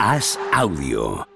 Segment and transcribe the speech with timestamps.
[0.00, 1.26] Haz audio.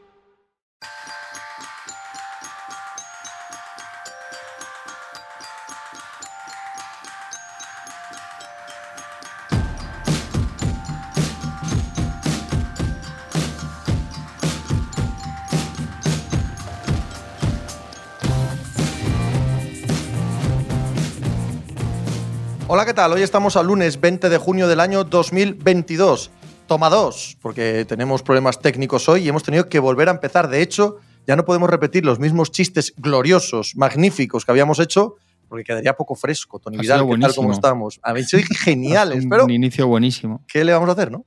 [22.68, 23.12] Hola, ¿qué tal?
[23.12, 26.30] Hoy estamos al lunes 20 de junio del año 2022.
[26.72, 30.48] Toma dos, porque tenemos problemas técnicos hoy y hemos tenido que volver a empezar.
[30.48, 35.16] De hecho, ya no podemos repetir los mismos chistes gloriosos, magníficos que habíamos hecho,
[35.50, 36.58] porque quedaría poco fresco.
[36.60, 38.00] Tony Vidal, sido ¿qué tal como estamos?
[38.02, 40.42] Habéis sido geniales, Un pero inicio buenísimo.
[40.50, 41.26] ¿qué le vamos a hacer, no?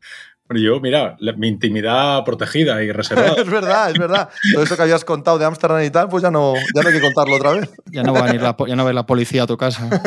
[0.49, 3.35] Bueno, yo, mira, la- mi intimidad protegida y reservada.
[3.37, 4.29] es verdad, es verdad.
[4.51, 6.93] Todo eso que habías contado de Ámsterdam y tal, pues ya no, ya no hay
[6.95, 7.69] que contarlo otra vez.
[7.91, 9.57] Ya no va a venir la, ya no va a ir la policía a tu
[9.57, 9.87] casa.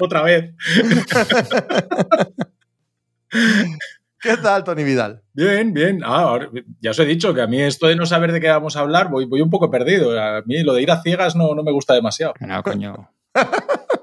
[0.00, 0.50] Otra vez.
[4.20, 5.22] ¿Qué tal, Tony Vidal?
[5.34, 6.00] Bien, bien.
[6.02, 6.48] Ah, ahora-
[6.80, 8.80] ya os he dicho que a mí esto de no saber de qué vamos a
[8.80, 10.18] hablar, voy, voy un poco perdido.
[10.18, 12.32] A mí lo de ir a ciegas no, no me gusta demasiado.
[12.40, 13.10] No, coño.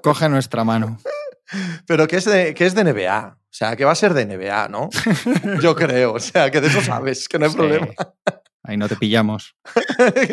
[0.04, 1.00] Coge nuestra mano.
[1.88, 3.38] Pero que es, de, que es de NBA.
[3.40, 4.90] O sea, que va a ser de NBA, ¿no?
[5.62, 6.14] Yo creo.
[6.14, 7.58] O sea, que de eso sabes, que no hay Sí.
[7.58, 7.88] problema.
[8.64, 9.56] Ahí no te pillamos.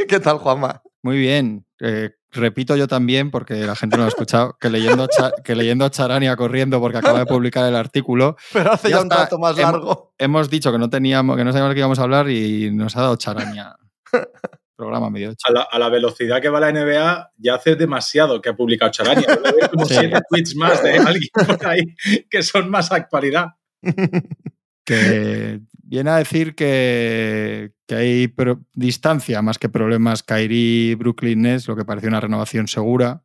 [0.08, 0.83] ¿Qué tal, Juanma?
[1.03, 1.65] Muy bien.
[1.81, 5.55] Eh, repito yo también, porque la gente no lo ha escuchado, que leyendo, a que
[5.55, 9.07] leyendo a Charania corriendo porque acaba de publicar el artículo, Pero hace Ya ya, un
[9.11, 9.23] está.
[9.25, 10.13] rato más largo.
[10.19, 12.97] hemos dicho que no teníamos, que no sabíamos de qué íbamos a hablar y nos
[12.97, 13.77] ha dado Charania.
[14.77, 15.45] Programa medio hecho.
[15.49, 18.93] A la, a la velocidad que va la NBA, ya hace demasiado que ha publicado
[18.93, 19.27] Charania.
[19.73, 19.95] Como Sí.
[19.99, 21.83] siete tweets más de alguien por ahí
[22.31, 23.47] que son más actualidad.
[24.85, 28.34] que viene a decir que, hay
[28.75, 30.22] distancia más que problemas.
[30.22, 33.22] Kyrie Brooklyn Nets, lo que parece una renovación segura.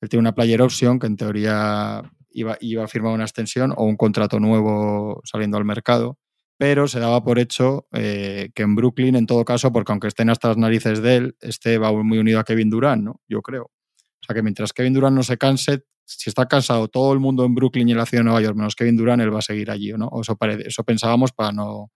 [0.00, 3.84] Él tiene una player option que en teoría iba, iba a firmar una extensión o
[3.84, 6.18] un contrato nuevo saliendo al mercado.
[6.58, 10.28] Pero se daba por hecho eh, que en Brooklyn, en todo caso, porque aunque estén
[10.28, 13.20] hasta las narices de él, este va muy unido a Kevin Durant, ¿no?
[13.28, 13.64] Yo creo.
[13.64, 17.44] O sea que mientras Kevin Durant no se canse, si está cansado todo el mundo
[17.44, 19.42] en Brooklyn y en la ciudad de Nueva York, menos Kevin Durant, él va a
[19.42, 20.08] seguir allí, ¿o ¿no?
[20.08, 21.90] O eso pensábamos para no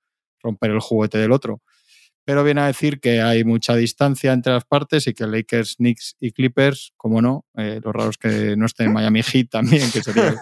[0.45, 1.63] romper el juguete del otro.
[2.27, 6.17] Pero viene a decir que hay mucha distancia entre las partes y que Lakers, Knicks
[6.19, 9.91] y Clippers, como no, eh, lo raro es que no esté en Miami Heat también,
[9.91, 10.37] que serían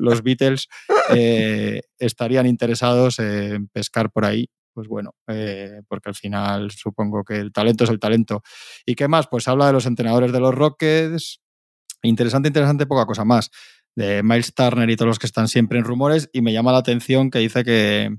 [0.00, 0.68] los Beatles,
[1.10, 4.48] eh, estarían interesados en pescar por ahí.
[4.72, 8.42] Pues bueno, eh, porque al final supongo que el talento es el talento.
[8.84, 9.26] ¿Y qué más?
[9.26, 11.40] Pues habla de los entrenadores de los Rockets.
[12.02, 13.50] Interesante, interesante, poca cosa más.
[13.94, 16.28] De Miles Turner y todos los que están siempre en rumores.
[16.32, 18.18] Y me llama la atención que dice que,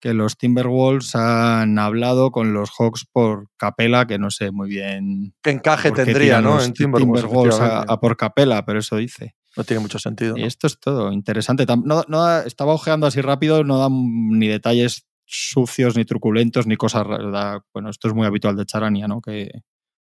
[0.00, 5.34] que los Timberwolves han hablado con los Hawks por Capela, que no sé muy bien.
[5.42, 6.62] ¿Qué encaje tendría, no?
[6.62, 7.24] En Timberwolves.
[7.24, 9.34] Timberwolves a, por Capela, pero eso dice.
[9.56, 10.36] No tiene mucho sentido.
[10.36, 11.66] Y esto es todo, interesante.
[11.84, 13.92] No, no estaba ojeando así rápido, no dan
[14.38, 17.60] ni detalles sucios, ni truculentos, ni cosas raras.
[17.72, 19.20] Bueno, esto es muy habitual de Charania, ¿no?
[19.20, 19.50] Que,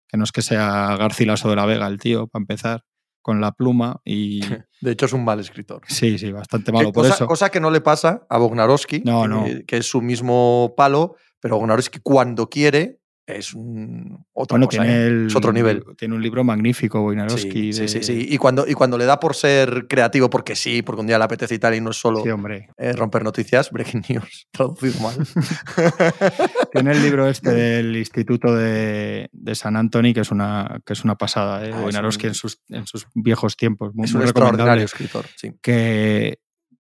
[0.08, 2.84] que no es que sea Garcilaso de la Vega el tío, para empezar,
[3.28, 4.00] con la pluma.
[4.06, 4.40] Y
[4.82, 5.82] De hecho, es un mal escritor.
[5.88, 6.92] sí, sí, bastante Que malo.
[6.94, 7.28] Por cosa, eso.
[7.28, 9.46] cosa que no le pasa a Bognarowski, No, que, no.
[9.68, 14.98] que es su mismo palo, pero Bognarowski cuando quiere es un, otra bueno, cosa, tiene,
[15.04, 15.08] ¿eh?
[15.08, 15.84] el- es otro nivel.
[15.98, 17.74] tiene un libro magnífico, Wojnarowski.
[17.74, 18.28] Sí, de- sí, sí, sí.
[18.30, 21.26] Y cuando, y cuando le da por ser creativo, porque sí, porque un día le
[21.26, 22.70] apetece y tal, y no es solo Sí, hombre.
[22.78, 25.16] eh, romper noticias, breaking news, traducido mal.
[26.72, 31.04] Tiene el libro este del Instituto de, de San Antonio, que es una, que es
[31.04, 31.72] una pasada, ¿eh?
[31.74, 33.94] Ah, un- en, sus, en sus viejos tiempos.
[33.94, 35.52] Muy, es un extraordinario escritor, sí.
[35.62, 36.40] que,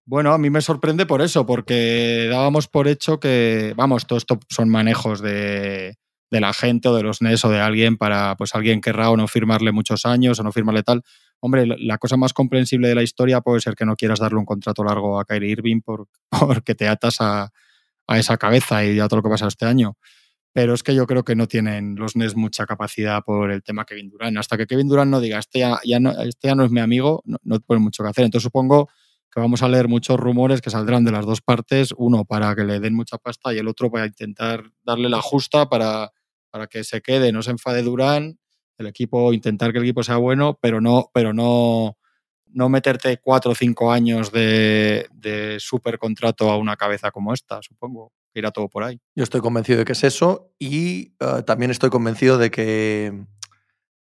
[0.05, 4.39] bueno, a mí me sorprende por eso, porque dábamos por hecho que, vamos, todo esto
[4.49, 5.97] son manejos de,
[6.31, 9.17] de la gente o de los NES o de alguien para, pues alguien querrá o
[9.17, 11.03] no firmarle muchos años o no firmarle tal.
[11.39, 14.45] Hombre, la- cosa más comprensible de la historia puede ser que no quieras darle un
[14.45, 16.07] contrato largo a Kyrie Irving por,
[16.39, 17.49] porque te atas a,
[18.07, 19.97] a esa cabeza y a todo lo que pasa este año.
[20.53, 23.85] Pero es que yo creo que no tienen los NES mucha capacidad por el tema
[23.85, 24.37] Kevin Durant.
[24.37, 26.79] Hasta que Kevin Durant no diga, este ya, ya no, este ya no es mi
[26.81, 28.25] amigo, no, no mucho que hacer.
[28.25, 28.89] Entonces supongo
[29.31, 32.63] que vamos a leer muchos rumores que saldrán de las dos partes, uno para que
[32.63, 36.11] le den mucha pasta y el otro para intentar darle la justa para,
[36.49, 38.39] para que se quede, no se enfade Durán,
[38.77, 41.97] el equipo, intentar que el equipo sea bueno, pero no, pero no,
[42.47, 47.61] no meterte cuatro o cinco años de, de super contrato a una cabeza como esta,
[47.61, 48.11] supongo.
[48.33, 48.99] que Irá todo por ahí.
[49.15, 53.25] Yo estoy convencido de que es eso y eh, también estoy convencido de que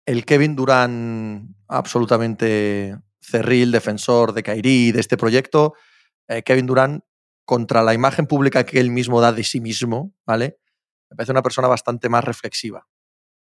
[0.05, 5.73] el Kevin Durant absolutamente cerril, defensor de Kairi, de este proyecto,
[6.27, 7.03] eh, Kevin Durant
[7.45, 10.59] contra la imagen pública que él mismo da de sí mismo, ¿vale?
[11.11, 12.87] Me parece una persona bastante más reflexiva,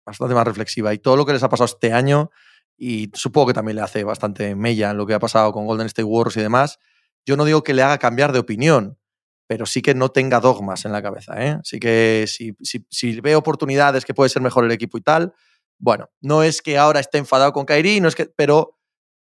[0.06, 2.30] bastante más reflexiva y todo lo que les ha pasado este año
[2.78, 5.88] y supongo que también le hace bastante mella en lo que ha pasado con Golden
[5.88, 6.80] State Wars y demás.
[7.26, 8.98] Yo no digo que le haga cambiar de opinión,
[9.48, 11.42] pero sí que no tenga dogmas en la cabeza.
[11.42, 11.58] ¿eh?
[11.62, 15.34] Así que si, ve oportunidades que puede ser mejor el equipo y tal,
[15.80, 18.78] bueno, no es que ahora esté enfadado con Kairi, no es que, pero,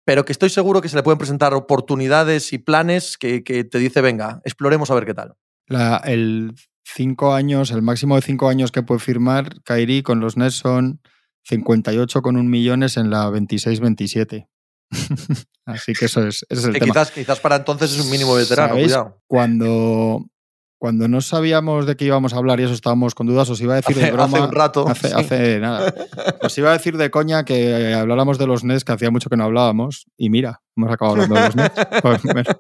[0.05, 3.79] pero que estoy seguro que se le pueden presentar oportunidades y planes que, que te
[3.79, 5.37] dice, venga, exploremos a ver qué tal.
[5.69, 6.55] La, el
[6.95, 11.01] cinco años, el máximo de cinco años que puede firmar Kairi con los Nets son
[11.49, 14.49] 58,1 millones en la 26-27.
[15.67, 16.93] Así que eso es, ese es el que tema.
[16.93, 18.87] quizás, quizás para entonces es un mínimo veterano, ¿Sabéis?
[18.89, 19.21] cuidado.
[19.27, 20.27] Cuando,
[20.79, 23.73] cuando no sabíamos de qué íbamos a hablar y eso estábamos con dudas, os iba
[23.73, 24.39] a decir Hace, de broma.
[24.39, 24.89] hace un rato.
[24.89, 25.15] Hace, sí.
[25.17, 25.93] hace nada.
[26.41, 29.37] Os iba a decir de coña que habláramos de los Nets, que hacía mucho que
[29.37, 30.07] no hablábamos.
[30.17, 31.75] Y mira, hemos acabado hablando de los Nets.
[32.01, 32.51] Pues, bueno.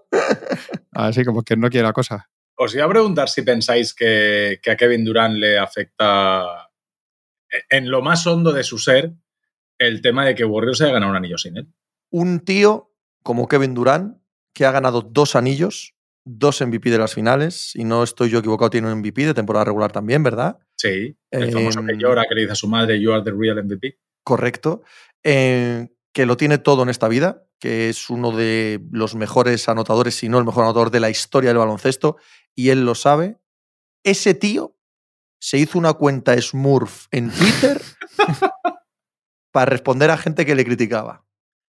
[0.93, 2.29] Así como que no quiere la cosa.
[2.56, 6.70] Os iba a preguntar si pensáis que, que a Kevin Durant le afecta
[7.70, 9.12] en lo más hondo de su ser
[9.79, 11.69] el tema de que Warriors haya ganado un anillo sin él.
[12.11, 12.93] Un tío
[13.23, 14.19] como Kevin Durant,
[14.55, 15.94] que ha ganado dos anillos,
[16.25, 19.67] dos MVP de las finales, y no estoy yo equivocado, tiene un MVP de temporada
[19.67, 20.58] regular también, ¿verdad?
[20.76, 23.32] Sí, el Eh, famoso que llora, que le dice a su madre, you are the
[23.32, 23.99] real MVP.
[24.25, 24.82] Correcto.
[25.23, 30.14] Eh, que lo tiene todo en esta vida, que es uno de los mejores anotadores,
[30.14, 32.16] si no el mejor anotador de la historia del baloncesto,
[32.54, 33.36] y él lo sabe.
[34.02, 34.74] Ese tío
[35.38, 37.82] se hizo una cuenta Smurf en Twitter
[39.52, 41.22] para responder a gente que le criticaba.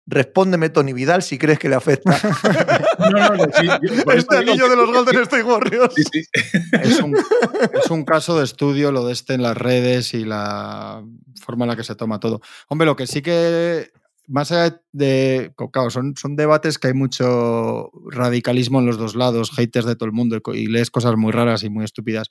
[0.06, 2.18] Respóndeme, Tony Vidal, si crees que le afecta.
[2.98, 5.94] No, no, no, sí, yo- por este anillo de los Golden State Warriors.
[5.94, 6.22] Sí, sí.
[6.82, 11.02] Es un, es un caso de estudio lo de este en las redes y la
[11.42, 12.40] forma en la que se toma todo.
[12.68, 13.90] Hombre, lo que sí que,
[14.30, 19.50] más allá de, claro, son, son debates que hay mucho radicalismo en los dos lados,
[19.50, 22.30] haters de todo el mundo y lees cosas muy raras y muy estúpidas.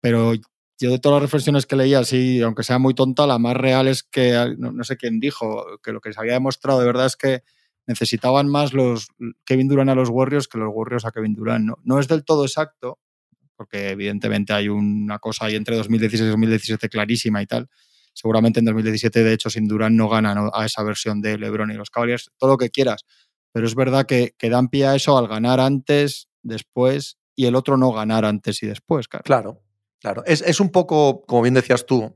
[0.00, 0.34] Pero
[0.78, 3.86] yo de todas las reflexiones que leía, sí, aunque sea muy tonta, la más real
[3.86, 7.06] es que, no, no sé quién dijo, que lo que se había demostrado de verdad
[7.06, 7.42] es que
[7.86, 9.08] necesitaban más los
[9.44, 11.64] Kevin Durant a los Warriors que los Warriors a Kevin Durant.
[11.64, 12.98] No, no es del todo exacto,
[13.54, 17.68] porque evidentemente hay una cosa ahí entre 2016 y 2017 clarísima y tal.
[18.12, 21.74] Seguramente en 2017, de hecho, sin Durant no ganan a esa versión de LeBron y
[21.74, 23.04] los Cavaliers, todo lo que quieras.
[23.52, 27.54] Pero es verdad que, que dan pie a eso al ganar antes, después, y el
[27.54, 29.24] otro no ganar antes y después, claro.
[29.24, 29.62] Claro,
[30.00, 30.22] claro.
[30.26, 32.14] Es, es un poco, como bien decías tú,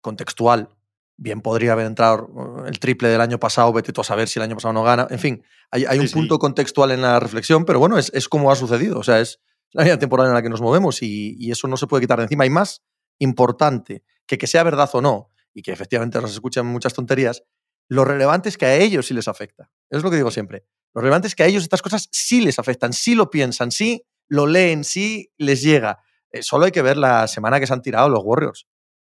[0.00, 0.68] contextual.
[1.16, 4.38] Bien podría haber entrado uh, el triple del año pasado, vete tú a saber si
[4.38, 5.06] el año pasado no gana.
[5.10, 6.14] En fin, hay, hay un sí.
[6.14, 8.98] punto contextual en la reflexión, pero bueno, es, es como ha sucedido.
[8.98, 9.40] O sea, es
[9.72, 12.18] la misma temporada en la que nos movemos y, y eso no se puede quitar
[12.18, 12.46] de encima.
[12.46, 12.82] Y más
[13.18, 17.44] importante que que sea verdad o no, y que efectivamente nos escuchan muchas tonterías,
[17.88, 19.70] lo relevante es que a ellos sí les afecta.
[19.90, 20.64] Es lo que digo siempre.
[20.94, 24.04] Lo relevante es que a ellos estas cosas sí les afectan, sí lo piensan, sí
[24.28, 25.98] lo leen, sí les llega.
[26.30, 28.66] Eh, solo hay que ver la semana que se han tirado los Warriors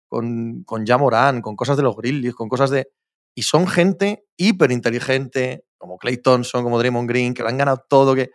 [0.08, 2.88] con, con Morant, con cosas de los Grizzlies, con cosas de.
[3.34, 7.84] Y son gente hiper inteligente, como Clay Thompson, como Draymond Green, que lo han ganado
[7.88, 8.30] todo, que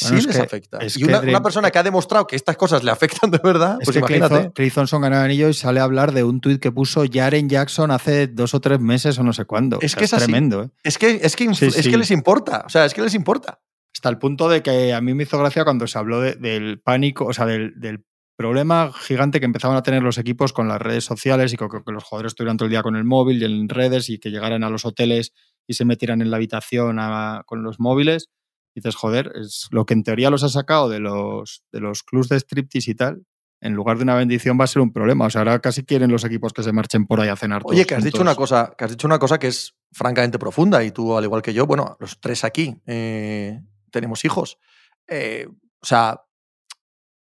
[0.00, 0.78] Bueno, es les que- afecta.
[0.96, 3.94] y una, persona que ha demostrado que estas cosas le afectan de verdad, Es pues
[3.94, 4.50] que imagínate.
[4.52, 7.48] Clay Thompson gana el anillo y sale a hablar de un tuit que puso Jaren
[7.48, 9.78] Jackson hace dos o tres meses o no sé cuándo.
[9.82, 10.24] Es O sea, que es así.
[10.24, 10.70] tremendo, ¿eh?
[10.82, 11.90] Es que, es, que, Sí, es sí.
[11.90, 12.62] que les importa.
[12.66, 13.60] O sea, es que les importa.
[13.94, 16.80] Hasta el punto de que a mí me hizo gracia cuando se habló de- del
[16.80, 18.04] pánico, o sea, del, del
[18.36, 21.92] problema gigante que empezaban a tener los equipos con las redes sociales y con que
[21.92, 24.64] los jugadores estuvieran todo el día con el móvil y en redes y que llegaran
[24.64, 25.32] a los hoteles
[25.66, 28.30] y se metieran en la habitación a- con los móviles.
[28.74, 32.28] Dices, joder, es lo que en teoría los ha sacado de los, de los clubs
[32.28, 33.26] de striptease y tal.
[33.60, 35.26] En lugar de una bendición va a ser un problema.
[35.26, 37.84] O sea, ahora casi quieren los equipos que se marchen por ahí a cenar Oye,
[37.84, 40.82] todos que has dicho una cosa, que has dicho una cosa que es francamente profunda,
[40.82, 43.60] y tú, al igual que yo, bueno, los tres aquí eh,
[43.90, 44.58] tenemos hijos.
[45.06, 45.46] Eh,
[45.80, 46.22] o sea,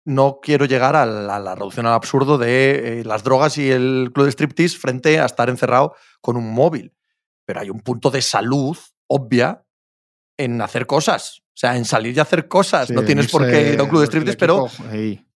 [0.06, 3.72] no quiero llegar a la, a la reducción al absurdo de eh, las drogas y
[3.72, 6.94] el club de striptease frente a estar encerrado con un móvil.
[7.46, 9.66] Pero hay un punto de salud obvia
[10.38, 11.44] en hacer cosas.
[11.50, 12.88] O sea, en salir y hacer cosas.
[12.88, 14.68] Sí, no tienes por qué ir a un club de striptease, pero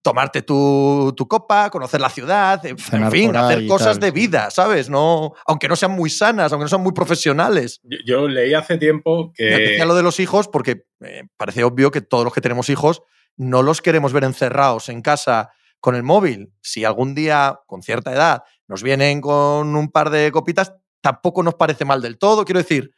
[0.01, 4.89] tomarte tu, tu copa, conocer la ciudad, en, fin, hacer cosas tal, de vida, ¿sabes?
[4.89, 7.82] No, aunque no sean muy sanas, aunque no sean muy profesionales.
[7.84, 9.44] Yo, yo leí hace tiempo Me que.
[9.44, 13.04] decía lo de los hijos porque eh, parece obvio que todos los que tenemos hijos
[13.36, 16.51] no los queremos ver encerrados en casa con el móvil.
[16.62, 21.56] Si algún día, con cierta edad, nos vienen con un par de copitas, tampoco nos
[21.56, 22.46] parece mal del todo.
[22.46, 22.92] Quiero decir,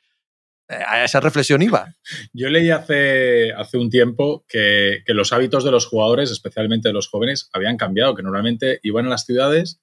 [0.69, 1.95] a esa reflexión iba.
[2.31, 6.93] Yo leí hace, hace un tiempo que, que los hábitos de los jugadores, especialmente de
[6.93, 9.81] los jóvenes, habían cambiado, que normalmente iban a las ciudades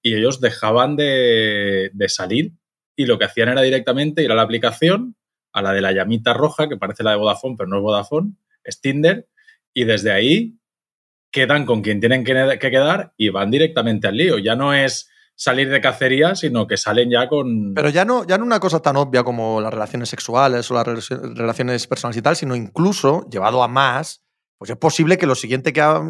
[0.00, 2.52] y ellos dejaban de, de salir
[2.96, 5.16] y lo que hacían era directamente ir a la aplicación,
[5.52, 8.32] a la de la llamita roja, que parece la de Vodafone, pero no es Vodafone,
[8.64, 9.28] es Tinder,
[9.74, 10.58] y desde ahí
[11.30, 14.38] quedan con quien tienen que, que quedar y van directamente al lío.
[14.38, 15.10] Ya no es
[15.42, 17.74] salir de cacería, sino que salen ya con...
[17.74, 20.86] Pero ya no, ya no una cosa tan obvia como las relaciones sexuales o las
[20.86, 24.22] relaciones personales y tal, sino incluso llevado a más,
[24.58, 26.02] pues es posible que lo siguiente que ah,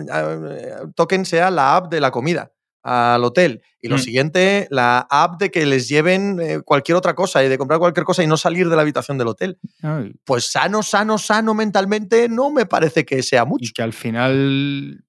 [0.95, 4.01] toquen sea la app de la comida al hotel y lo Mm.
[4.01, 8.05] siguiente la app de que les lleven eh, cualquier otra cosa y de comprar cualquier
[8.05, 9.59] cosa y no salir de la habitación del hotel.
[9.83, 13.73] Ay, Pues sano, sano, sano mentalmente no me parece que sea Y mucho.
[13.75, 15.05] que al final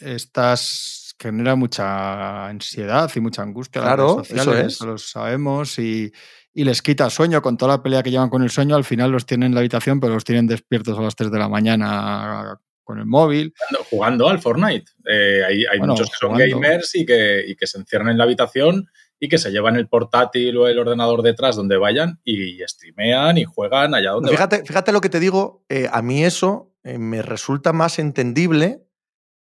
[0.00, 4.80] estás genera mucha ansiedad y mucha angustia a las Claro, eso es.
[4.80, 6.12] lo sabemos, y,
[6.54, 9.10] y les quita sueño con toda la pelea que llevan con el sueño, al final
[9.10, 12.58] los tienen en la habitación, pero los tienen despiertos a las 3 de la mañana
[12.84, 13.54] con el móvil.
[13.70, 14.90] Jugando- Jugando al Fortnite.
[15.08, 16.56] Eh, hay hay Bueno, muchos que son jugando.
[16.60, 18.86] gamers y que, y que se encierran en la habitación
[19.20, 23.44] y que se llevan el portátil o el ordenador detrás donde vayan y streamean y
[23.44, 24.36] juegan allá donde vayan.
[24.50, 28.82] Fíjate, fíjate lo que te digo, eh, a mí eso eh, me resulta más entendible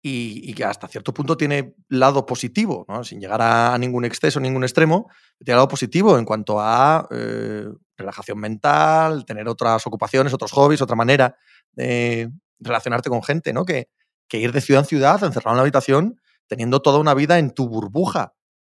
[0.03, 4.63] y, que hasta cierto punto tiene lado positivo, sin llegar a, a ningún exceso, ningún
[4.63, 10.81] extremo, tiene lado positivo en cuanto a eh, relajación mental, tener otras ocupaciones, otros hobbies,
[10.81, 11.35] otra manera
[11.73, 13.63] de relacionarte con gente, ¿no?
[13.63, 13.89] Que,
[14.27, 17.51] que ir de ciudad en ciudad, encerrado en la habitación, teniendo toda una vida en
[17.51, 18.33] tu burbuja.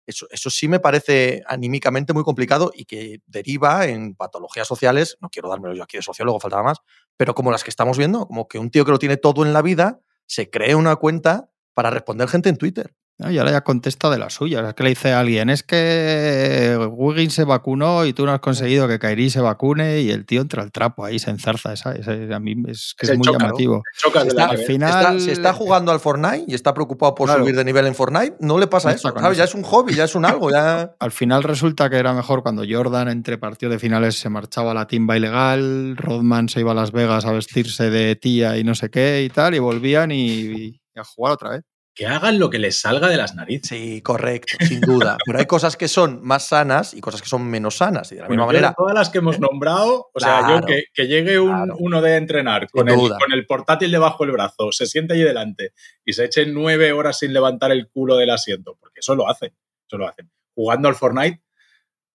[0.05, 5.29] Eso, eso sí me parece anímicamente muy complicado y que deriva en patologías sociales, no
[5.29, 6.79] quiero dármelo yo aquí de sociólogo, faltaba más,
[7.17, 9.53] pero como las que estamos viendo, como que un tío que lo tiene todo en
[9.53, 10.01] la vida
[10.33, 12.95] se cree una cuenta para responder gente en Twitter.
[13.23, 13.31] ¿No?
[13.31, 14.67] Y ahora ya contesta de la suya.
[14.69, 18.41] Es que le dice a alguien, es que Wiggins se vacunó y tú no has
[18.41, 21.73] conseguido que Kairi se vacune y el tío entra al trapo ahí, se enzarza.
[21.73, 23.83] Esa, esa- a mí es que Es es, el muy llamativo.
[24.15, 27.43] La está, al final- está- si está jugando al Fortnite y está preocupado por Claro.
[27.43, 29.33] subir de nivel en Fortnite, no le pasa No eso.
[29.33, 30.51] Ya es un hobby, ya es un algo.
[30.51, 30.95] Ya...
[30.99, 34.75] Al final resulta que era mejor cuando Jordan entre partidos de finales se marchaba a
[34.75, 38.75] la timba ilegal, Rodman se iba a Las Vegas a vestirse de tía y no
[38.75, 41.63] sé qué y tal, y volvían y, y a jugar otra vez.
[41.95, 43.69] Que hagan lo que les salga de las narices.
[43.69, 45.19] Sí, correcto, sin duda.
[45.27, 48.11] Pero hay cosas que son más sanas y cosas que son menos sanas.
[48.13, 50.85] Y de la Bueno, misma manera, todas las que hemos nombrado, o sea, yo que,
[50.95, 51.77] que llegue un, claro.
[51.79, 55.73] uno de entrenar con el, con el portátil debajo del brazo, se siente allí delante
[56.05, 59.55] y se eche nueve horas sin levantar el culo del asiento, porque eso lo hacen,
[59.87, 60.31] eso lo hacen.
[60.55, 61.43] Jugando al Fortnite,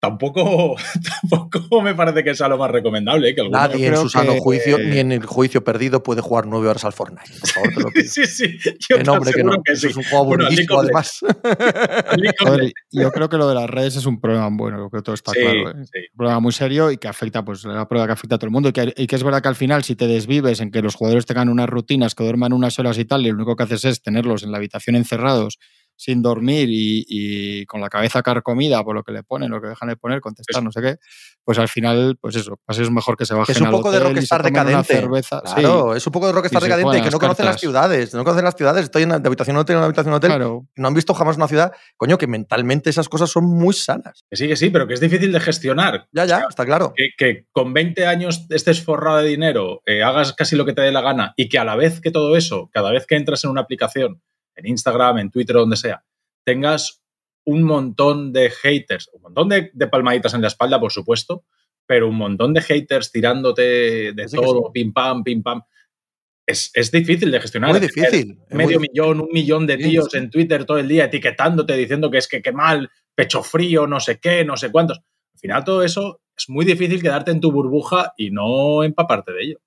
[0.00, 0.76] tampoco,
[1.30, 3.30] tampoco me parece que sea lo más recomendable.
[3.30, 3.34] ¿eh?
[3.34, 6.68] Que nadie en su sano que- juicio, ni en el juicio perdido, puede jugar nueve
[6.68, 7.30] horas al Fortnite.
[7.40, 8.04] Por favor, te lo pido.
[8.08, 9.62] Sí, sí, yo te que no.
[9.62, 9.86] que Eso sí.
[9.88, 11.20] es un juego Bueno, of además.
[12.40, 15.04] Joder, yo creo que lo de las redes es un problema bueno, yo creo que
[15.04, 15.70] todo está sí, claro.
[15.70, 15.84] ¿eh?
[15.84, 15.98] sí.
[16.12, 18.52] Un problema muy serio y que afecta, pues la prueba que afecta a todo el
[18.52, 18.68] mundo.
[18.70, 20.94] Y que, y que es verdad que al final, si te desvives en que los
[20.94, 23.84] jugadores tengan unas rutinas, que duerman unas horas y tal, y lo único que haces
[23.84, 25.58] es tenerlos en la habitación encerrados
[26.00, 29.66] sin dormir y, y con la cabeza carcomida por lo que le ponen, lo que
[29.68, 30.96] dejan de poner, contestar, no sé qué,
[31.44, 33.90] pues al final, pues eso, pues es mejor que se bajen Es un al poco
[33.90, 34.94] de hotel y se rockstar decadente.
[34.94, 35.42] cerveza.
[35.44, 37.60] Sí, Claro, es un poco de rockstar decadente que no las conocen las cartas.
[37.60, 38.14] ciudades.
[38.14, 38.84] No conocen las ciudades.
[38.84, 40.30] Estoy en, de habitación en hotel, en habitación hotel.
[40.30, 40.66] claro.
[40.76, 41.72] No han visto jamás una ciudad.
[41.96, 44.24] Coño, que mentalmente esas cosas son muy sanas.
[44.30, 46.06] Que sí, que sí, pero que es difícil de gestionar.
[46.12, 46.92] Ya, ya, está claro.
[46.94, 50.82] que, que con 20 años estés forrado de dinero, eh, hagas casi lo que te
[50.82, 53.42] dé la gana y que a la vez que todo eso, cada vez que entras
[53.44, 54.22] en una aplicación,
[54.58, 56.04] en Instagram, en Twitter, donde sea,
[56.44, 57.02] tengas
[57.46, 61.44] un montón de haters, un montón de, de palmaditas en la espalda, por supuesto,
[61.86, 65.62] pero un montón de haters tirándote de todo, pim pam, pim pam.
[66.46, 67.70] Es, es difícil de gestionar.
[67.70, 68.38] Muy difícil.
[68.48, 72.10] es Medio muy- millón, un millón de tíos en Twitter todo el día etiquetándote, diciendo
[72.10, 74.98] que es que qué mal, pecho frío, no sé qué, no sé cuántos.
[74.98, 79.42] Al final todo eso es muy difícil quedarte en tu burbuja y no empaparte de
[79.44, 79.58] ello.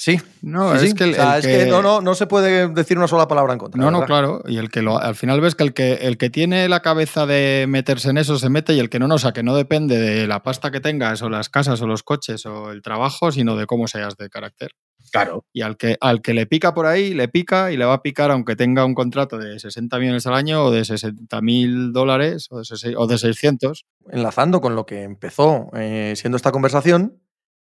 [0.00, 0.96] Sí, No, sí, es sí.
[0.96, 3.08] que el- O sea, el es que que- no, no, no se puede decir una
[3.08, 3.80] sola palabra en contra.
[3.82, 4.42] No, no, claro.
[4.46, 7.26] Y el que lo, al final ves que el que el que tiene la cabeza
[7.26, 9.56] de meterse en eso se mete y el que no, no, o sea, que no
[9.56, 13.32] depende de la pasta que tengas o las casas o los coches o el trabajo,
[13.32, 14.70] sino de cómo seas de carácter.
[15.10, 17.94] Claro, Y al que, al que le pica por ahí, le pica y le va
[17.94, 21.92] a picar aunque tenga un contrato de 60 millones al año o de 60 mil
[21.92, 23.84] dólares o de, o de 600.
[24.12, 27.20] enlazando con lo que empezó eh, siendo esta conversación,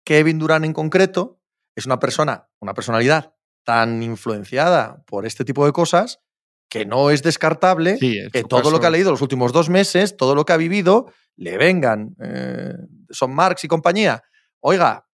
[0.05, 1.41] Kevin Durant en concreto
[1.77, 6.21] es una persona, una personalidad tan influenciada por este tipo de cosas
[6.69, 10.17] que no es descartable Sí, que todo lo que ha leído los últimos dos meses,
[10.17, 12.73] todo lo que ha vivido, le vengan eh,
[13.11, 14.23] Son Marx y compañía.
[14.61, 15.07] Oiga,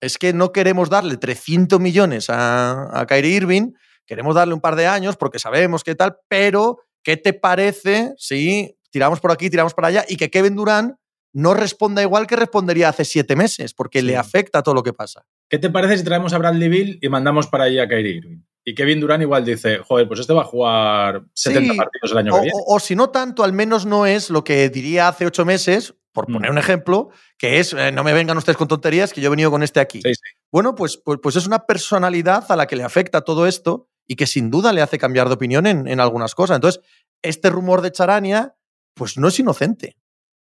[0.00, 3.72] es que no queremos darle 300 millones a, a Kyrie Irving,
[4.06, 8.76] queremos darle un par de años porque sabemos qué tal, pero ¿qué te parece si
[8.90, 10.96] tiramos por aquí, tiramos para allá y que Kevin Durant
[11.32, 14.06] no responda igual que respondería hace siete meses porque Sí.
[14.06, 15.24] le afecta todo lo que pasa?
[15.48, 18.38] ¿Qué te parece si traemos a Bradley Bill y mandamos para allí a Kyrie Irving?
[18.64, 22.18] Y Kevin Durant igual dice, joder, pues este va a jugar 70 Sí, partidos el
[22.18, 22.52] año O, que viene.
[22.66, 25.94] o- o si no tanto, al menos no es lo que diría hace ocho meses,
[26.12, 26.32] por Mm.
[26.34, 29.30] poner un ejemplo, que es, eh, no me vengan ustedes con tonterías, que yo he
[29.30, 30.02] venido con este aquí.
[30.02, 30.20] Sí, sí.
[30.52, 34.16] Bueno, pues, pues, pues es una personalidad a la que le afecta todo esto y
[34.16, 36.56] que sin duda le hace cambiar de opinión en, en algunas cosas.
[36.56, 36.82] Entonces,
[37.22, 38.54] este rumor de Charania,
[38.94, 39.96] pues no es inocente.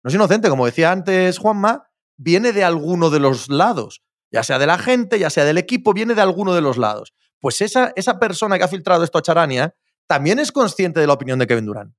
[0.04, 4.02] No es inocente, como decía antes Juanma, viene de alguno de los lados.
[4.32, 7.14] Ya sea de la gente, ya sea del equipo, viene de alguno de los lados.
[7.40, 9.76] Pues esa, esa persona que ha filtrado esto a Charania
[10.08, 11.94] también es consciente de la opinión de Kevin Durant.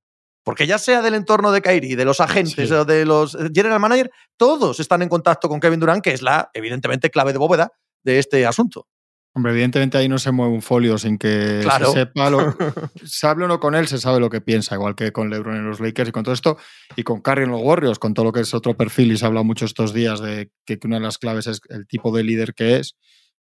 [0.45, 2.75] Porque ya sea del entorno de Kyrie, de los agentes Sí.
[2.75, 6.23] o de los eh, general manager, todos están en contacto con Kevin Durant, que es
[6.23, 7.73] la, evidentemente, clave de bóveda
[8.05, 8.87] de este asunto.
[9.37, 11.93] Hombre, evidentemente ahí no se mueve un folio sin que Claro.
[11.93, 12.57] se sepa lo.
[13.05, 15.57] se hable o no con él, se sabe lo que piensa, igual que con LeBron
[15.57, 16.57] en los Lakers y con todo esto,
[16.97, 19.27] y con Curry en los Warriors, con todo lo que es otro perfil, y se
[19.27, 22.25] ha hablado mucho estos días de que una de las claves es el tipo de
[22.25, 22.97] líder que es,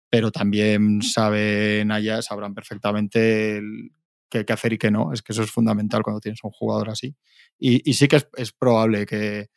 [0.09, 3.61] pero también saben allá, sabrán perfectamente
[4.29, 5.13] qué que hacer y qué no.
[5.13, 7.15] Es que eso es fundamental cuando tienes un jugador así.
[7.57, 9.47] Y, y sí que es, es probable que,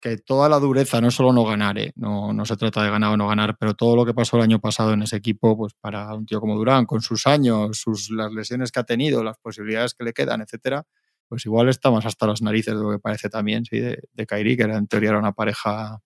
[0.00, 1.92] que toda la dureza, no solo no ganar, ¿eh?
[1.96, 4.44] no, no se trata de ganar o no ganar, pero todo lo que pasó el
[4.44, 8.10] año pasado en ese equipo, pues para un tío como Durán, con sus años, sus,
[8.10, 10.84] las lesiones que ha tenido, las posibilidades que le quedan, etcétera,
[11.28, 14.56] pues igual estamos hasta las narices de lo que parece también, sí, de, de Kairi,
[14.56, 15.98] que en teoría era una pareja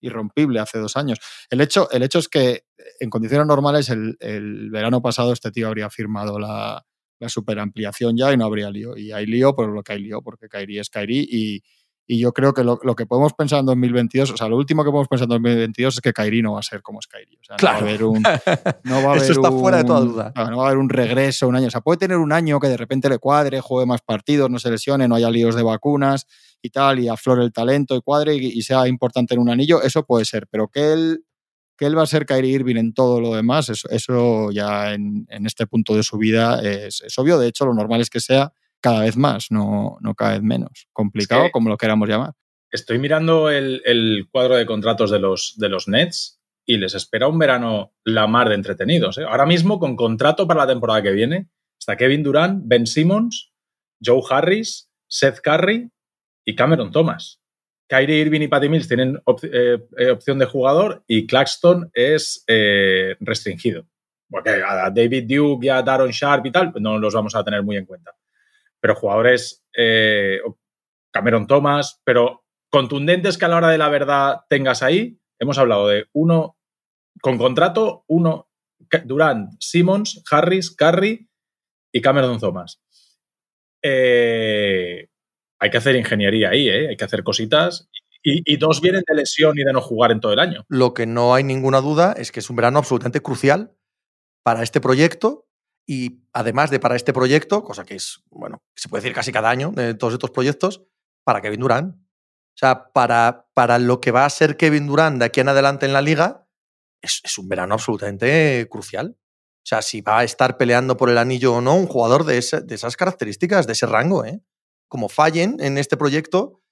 [0.00, 1.18] irrompible hace dos años.
[1.50, 2.64] El hecho, el hecho es que
[3.00, 6.84] en condiciones normales el, el verano pasado este tío habría firmado la,
[7.18, 8.96] la superampliación ya y no habría lío.
[8.96, 11.62] Y hay lío por lo que hay lío, porque Kairi es Kairi y,
[12.10, 14.82] y yo creo que lo, lo, que podemos pensar en 2022, o sea, lo último
[14.82, 17.36] que podemos pensar en 2022 es que Kairi no va a ser como es Kairi.
[17.36, 17.80] O sea, Claro.
[17.80, 18.22] no va a haber un.
[18.84, 20.32] No va a haber Eso está un- fuera de toda duda.
[20.34, 21.66] no va a haber un regreso, un año.
[21.66, 24.58] O sea, puede tener un año que de repente le cuadre, juegue más partidos, no
[24.58, 26.26] se lesione, no haya líos de vacunas
[26.62, 29.82] y tal, y aflore el talento y cuadre y, y sea importante en un anillo,
[29.82, 30.46] eso puede ser.
[30.50, 31.24] Pero que él,
[31.76, 35.26] que él va a ser Kyrie Irving en todo lo demás, eso, eso ya en,
[35.28, 37.38] en este punto de su vida es, es obvio.
[37.38, 38.50] De hecho, lo normal es que sea
[38.80, 40.86] cada vez más, no, no cada vez menos.
[40.92, 42.32] Complicado, Es que- como lo queramos llamar.
[42.70, 47.26] Estoy mirando el, el cuadro de contratos de los, de los Nets y les espera
[47.28, 49.16] un verano la mar de entretenidos.
[49.16, 49.24] ¿eh?
[49.24, 51.48] Ahora mismo, con contrato para la temporada que viene,
[51.80, 53.52] está Kevin Durant, Ben Simmons,
[54.04, 55.90] Joe Harris, Seth Curry
[56.44, 57.40] y Cameron Thomas.
[57.88, 62.44] Kyrie Irving y Patty Mills tienen op- eh, eh, opción de jugador y Claxton es
[62.48, 63.86] eh, restringido.
[64.28, 67.62] Porque a David Duke y a Daron Sharp y tal, no los vamos a tener
[67.62, 68.14] muy en cuenta.
[68.80, 70.38] Pero jugadores, eh,
[71.12, 75.18] Cameron Thomas, pero contundentes que a la hora de la verdad tengas ahí.
[75.38, 76.56] Hemos hablado de uno
[77.20, 78.48] con contrato, uno
[79.04, 81.28] Durant, Simmons, Harris, Curry
[81.92, 82.80] y Cameron Thomas.
[83.82, 85.08] Eh,
[85.60, 86.88] hay que hacer ingeniería ahí, ¿eh?
[86.88, 87.88] hay que hacer cositas.
[88.22, 90.64] Y, y dos vienen de lesión y de no jugar en todo el año.
[90.68, 93.76] Lo que no hay ninguna duda es que es un verano absolutamente crucial
[94.42, 95.47] para este proyecto
[95.90, 99.48] y además de para este proyecto, cosa que es, bueno, se puede decir casi cada
[99.48, 100.84] año de todos estos proyectos,
[101.24, 101.94] para Kevin Durant.
[101.94, 105.86] O sea, para, para lo que va a ser Kevin Durant de aquí en adelante
[105.86, 106.46] en la liga,
[107.00, 109.16] es, un verano absolutamente crucial.
[109.18, 112.36] O sea, si va a estar peleando por el anillo o no, un jugador de
[112.36, 114.42] esas características, de ese rango, ¿eh?
[114.88, 116.62] Como fallen en este proyecto,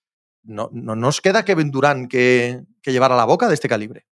[0.43, 4.07] no, no nos queda Kevin Durant que, que llevar a la boca de este calibre.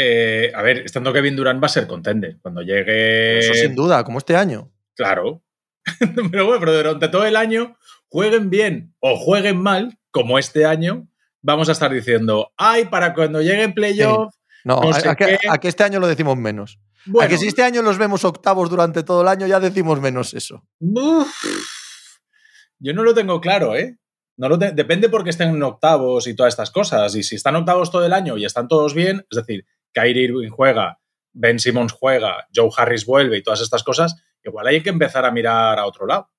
[0.00, 2.38] Eh, a ver, estando Kevin Durant va a ser contender.
[2.40, 3.40] Cuando llegue.
[3.40, 4.70] Eso sin duda, como este año.
[4.94, 5.42] Claro.
[6.30, 7.76] pero bueno, pero durante todo el año,
[8.08, 11.08] jueguen bien o jueguen mal, como este año,
[11.42, 14.32] vamos a estar diciendo, ay, para cuando llegue playoff.
[14.64, 15.38] No, sé a que, qué.
[15.48, 16.78] a que este año lo decimos menos.
[17.04, 20.00] Bueno, a que si este año los vemos octavos durante todo el año, ya decimos
[20.00, 20.62] menos eso.
[20.78, 21.28] uf,
[22.78, 23.98] yo no lo tengo claro, ¿eh?
[24.36, 27.16] No lo Depende porque estén en octavos y todas estas cosas.
[27.16, 30.50] Y si están octavos todo el año y están todos bien, es decir, Kyrie Irving
[30.50, 31.00] juega,
[31.32, 35.30] Ben Simmons juega, Joe Harris vuelve y todas estas cosas, igual hay que empezar a
[35.30, 36.30] mirar a otro lado.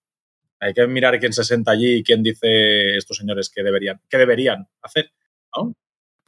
[0.62, 4.18] Hay que mirar quién se sienta allí y quién dice estos señores que deberían, que
[4.18, 5.14] deberían hacer.
[5.56, 5.74] ¿no?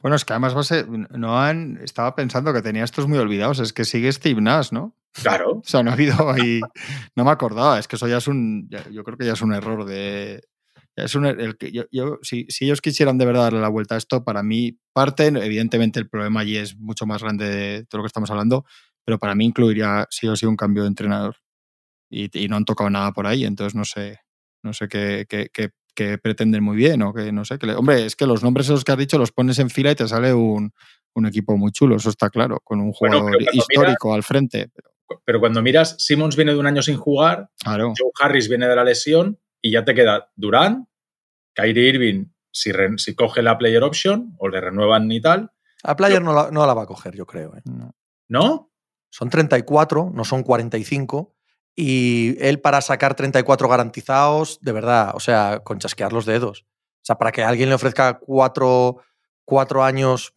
[0.00, 0.54] Bueno, es que además
[1.10, 4.96] no han, estaba pensando que tenía estos muy olvidados, es que sigue Steve Nash, ¿no?
[5.12, 5.52] Claro.
[5.64, 6.60] O sea, no ha habido ahí.
[7.14, 8.68] No me acordaba, es que eso ya es un.
[8.90, 10.42] yo creo que ya es un error de.
[10.96, 13.94] Es un el que yo, yo- si, si ellos quisieran de verdad darle la vuelta
[13.94, 17.98] a esto, para mí, parte, evidentemente el problema allí es mucho más grande de todo
[17.98, 18.64] lo que estamos hablando,
[19.04, 21.36] pero para mí incluiría sí o sí un cambio de entrenador.
[22.10, 24.18] Y, y no han tocado nada por ahí, entonces no sé.
[24.62, 27.58] No sé qué, qué- qué- qué pretenden muy bien o que no sé.
[27.58, 29.90] Que le- hombre, es que los nombres esos que has dicho los pones en fila
[29.90, 30.72] y te sale un,
[31.14, 34.70] un equipo muy chulo, eso está claro, con un jugador histórico al frente.
[35.24, 37.92] Pero cuando miras, Simmons viene de un año sin jugar, Claro.
[37.98, 40.86] Joe Harris viene de la lesión y ya te queda Durant,
[41.54, 45.50] Kyrie Irving, si, re- si coge la player option o le renuevan y tal,
[45.84, 47.56] A Player no la, no la va a coger, yo creo.
[47.56, 47.62] ¿eh?
[47.64, 47.94] No.
[48.28, 48.72] ¿no?
[49.10, 51.34] Son 34, no son 45.
[51.74, 56.66] Y él para sacar 34 garantizados, de verdad, o sea, con chasquear los dedos.
[56.66, 58.98] O sea, para que alguien le ofrezca cuatro,
[59.44, 60.32] cuatro años,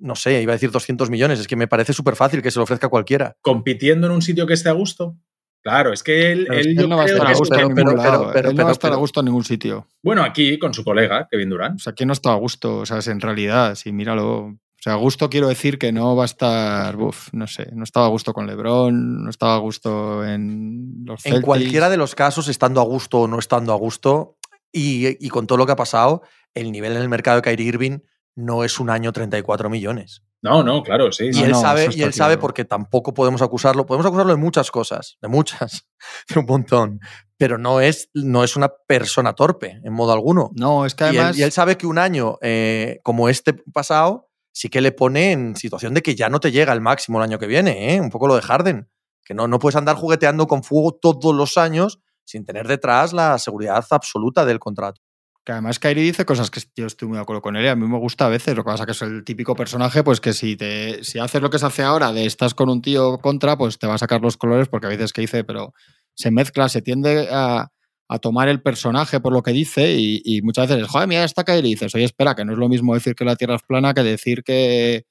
[0.00, 2.58] no sé, iba a decir 200 millones, es que me parece súper fácil que se
[2.58, 3.36] lo ofrezca cualquiera.
[3.40, 5.16] Compitiendo en un sitio que esté a gusto.
[5.64, 8.30] Claro, es que él, Pero no va a estar a gusto en ningún lado.
[8.34, 9.88] pero- él no va a estar a gusto en ningún sitio.
[10.02, 11.80] Bueno, aquí con su colega, Kevin O Durant.
[11.80, 12.80] sea, ¿quién no está a gusto?
[12.80, 14.40] O sea, es en realidad, si míralo.
[14.48, 17.84] O sea, a gusto quiero decir que no va a estar, uf, no sé, no
[17.84, 22.14] estaba a gusto con LeBron, no estaba a gusto en los En cualquiera de los
[22.14, 24.36] casos, estando a gusto o no estando a gusto,
[24.70, 26.20] y, y, con todo lo que ha pasado,
[26.52, 27.98] el nivel en el mercado de Kyrie Irving
[28.36, 30.22] no es un año 34 millones.
[30.44, 31.28] No, no, claro, sí.
[31.28, 33.86] Y no, él, no, sabe, y él sabe porque tampoco podemos acusarlo.
[33.86, 35.88] Podemos acusarlo de muchas cosas, de muchas,
[36.28, 37.00] de un montón.
[37.38, 40.50] Pero no es, no es una persona torpe, en modo alguno.
[40.54, 41.34] No, es que además.
[41.34, 44.92] Y él, y él sabe que un año eh, como este pasado sí que le
[44.92, 47.94] pone en situación de que ya no te llega el máximo el año que viene,
[47.94, 48.00] ¿eh?
[48.00, 48.90] un poco lo de Harden.
[49.24, 53.38] Que no, no puedes andar jugueteando con fuego todos los años sin tener detrás la
[53.38, 55.00] seguridad absoluta del contrato.
[55.44, 57.76] Que además Kyrie dice cosas que yo estoy muy de acuerdo con él y a
[57.76, 58.56] mí me gusta a veces.
[58.56, 61.42] Lo que pasa es que es el típico personaje, pues que si te si haces
[61.42, 63.98] lo que se hace ahora de estás con un tío contra, pues te va a
[63.98, 65.74] sacar los colores porque a veces que dice, pero
[66.14, 67.68] se mezcla, se tiende a,
[68.08, 71.70] a tomar el personaje por lo que dice y, muchas veces, joder, mira, está Kyrie
[71.70, 73.94] y dices, oye, espera, que no es lo mismo decir que la Tierra es plana
[73.94, 75.04] que decir que,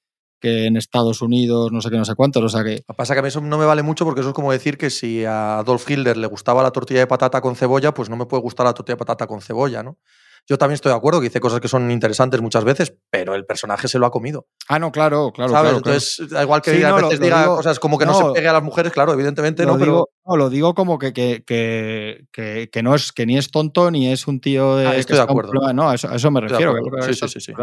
[0.43, 2.43] que en Estados Unidos no sé qué, no sé cuántos.
[2.43, 2.71] O sea que.
[2.87, 4.35] Lo que pasa es que a mí eso no me vale mucho porque eso es
[4.35, 7.93] como decir que si a Adolf Hitler le gustaba la tortilla de patata con cebolla,
[7.93, 9.97] pues no me puede gustar la tortilla de patata con cebolla, ¿no?
[10.45, 13.45] Yo también estoy de acuerdo que dice cosas que son interesantes muchas veces, pero el
[13.45, 14.45] personaje se lo ha comido.
[14.67, 15.53] Ah, no, claro, claro.
[15.53, 15.71] ¿Sabes?
[15.71, 18.05] claro, Entonces, igual que Sí, diga- no, a veces lo diga digo- cosas como que
[18.05, 20.22] no, no, se pegue a las mujeres, claro, evidentemente no, digo, pero.
[20.25, 23.91] No, lo digo como que, que, que, que, que no es, que ni es tonto
[23.91, 24.87] ni es un tío de.
[24.87, 25.73] Ah, que estoy de un acuerdo.
[25.73, 26.73] No, a eso, a eso me Estoy refiero.
[27.07, 27.53] que- Sí, sí, sí.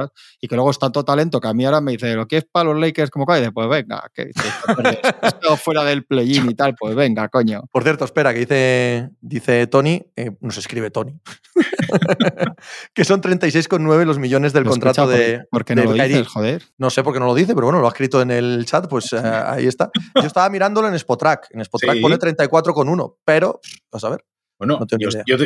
[0.40, 2.70] Y que luego es tanto talento que a mí ahora me dice, ¿lo quieres para
[2.70, 3.52] los Lakers como Kyrie?
[3.52, 7.62] Pues venga, que que- que estado fuera del play-in y tal, pues venga, coño.
[7.72, 11.14] Por cierto, espera, que dice, dice Tony, eh, nos escribe Tony,
[12.94, 15.38] que son 36,9 los millones del contrato de.
[15.38, 16.62] ¿por, por qué no de lo dices, joder?
[16.78, 18.86] No sé por qué no lo dice, pero bueno, lo ha escrito en el chat,
[18.88, 19.90] pues eh, ahí está.
[20.14, 21.48] Yo estaba mirándolo en Spotrack.
[21.50, 22.00] En Spotrack
[22.50, 22.58] Sí.
[22.62, 23.60] pone 34,1, pero,
[23.92, 24.24] vas a ver.
[24.58, 24.86] Bueno, No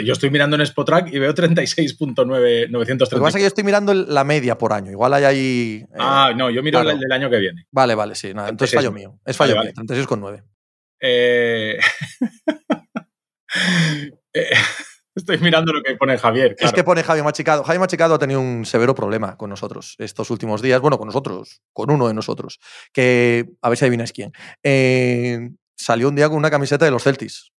[0.00, 3.62] yo, estoy mirando en Spotrack y veo 36.9 Lo que pasa es que yo estoy
[3.62, 4.90] mirando la media por año.
[4.90, 5.84] Igual hay ahí.
[5.88, 6.96] eh, Ah, no, yo miro claro.
[6.96, 7.64] el del año que viene.
[7.70, 8.34] Vale, vale, sí.
[8.34, 8.80] nada, entonces 36.
[8.80, 9.20] fallo mío.
[9.24, 9.84] Es fallo Vale, mío.
[9.86, 10.42] 36,9.
[11.00, 11.78] Eh,
[14.32, 14.50] eh,
[15.16, 16.56] Estoy mirando lo que pone Javier.
[16.58, 17.62] Es que pone Javi Machicado.
[17.62, 20.80] Javi Machicado ha tenido un severo problema con nosotros estos últimos días.
[20.80, 22.58] Bueno, con nosotros, con uno de nosotros.
[22.92, 24.32] Que, a ver si adivináis quién.
[24.64, 27.50] Eh, salió un día con una camiseta de los Celtics.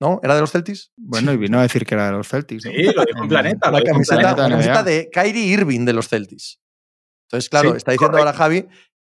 [0.00, 0.18] ¿No?
[0.22, 0.90] ¿Era de los Celtics?
[0.96, 2.64] Bueno, y vino a decir que era de los Celtics.
[2.64, 2.72] ¿no?
[2.72, 3.70] Sí, lo dijo en Planeta.
[3.70, 4.42] La camiseta, Planeta.
[4.42, 4.50] la NBA.
[4.56, 6.58] camiseta de Kyrie Irving de los Celtics.
[7.28, 8.28] Entonces, claro, Sí, está diciendo correcto.
[8.28, 8.66] ahora Javi,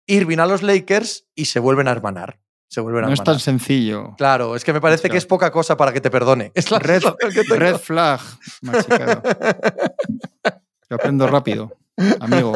[0.07, 2.39] Irving a los Lakers y se vuellen a hermanar.
[2.69, 4.15] Se vuelven a No es tan sencillo.
[4.19, 6.51] Claro, es que me parece que es poca cosa para que te perdone.
[6.55, 7.57] Es la Red, sensación que tengo.
[7.61, 8.21] red flag,
[8.63, 9.23] machicado.
[10.91, 11.73] Yo aprendo rápido,
[12.21, 12.53] amigo.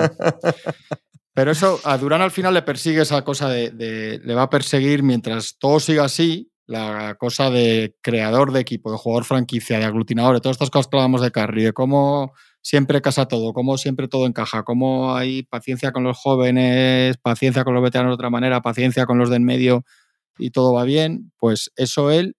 [1.38, 3.70] Pero eso, a Durán al final le persigue esa cosa de,
[4.24, 8.98] le va a perseguir mientras todo siga así, la cosa de creador de equipo, de
[8.98, 13.01] jugador franquicia, de aglutinador, de todas estas cosas que hablábamos de Carry, de cómo siempre
[13.01, 17.85] casa todo, cómo siempre todo encaja, cómo hay paciencia con los jóvenes, paciencia con los
[17.85, 19.85] veteranos de otra manera, paciencia con los de en medio
[20.38, 22.35] y todo va bien, pues eso él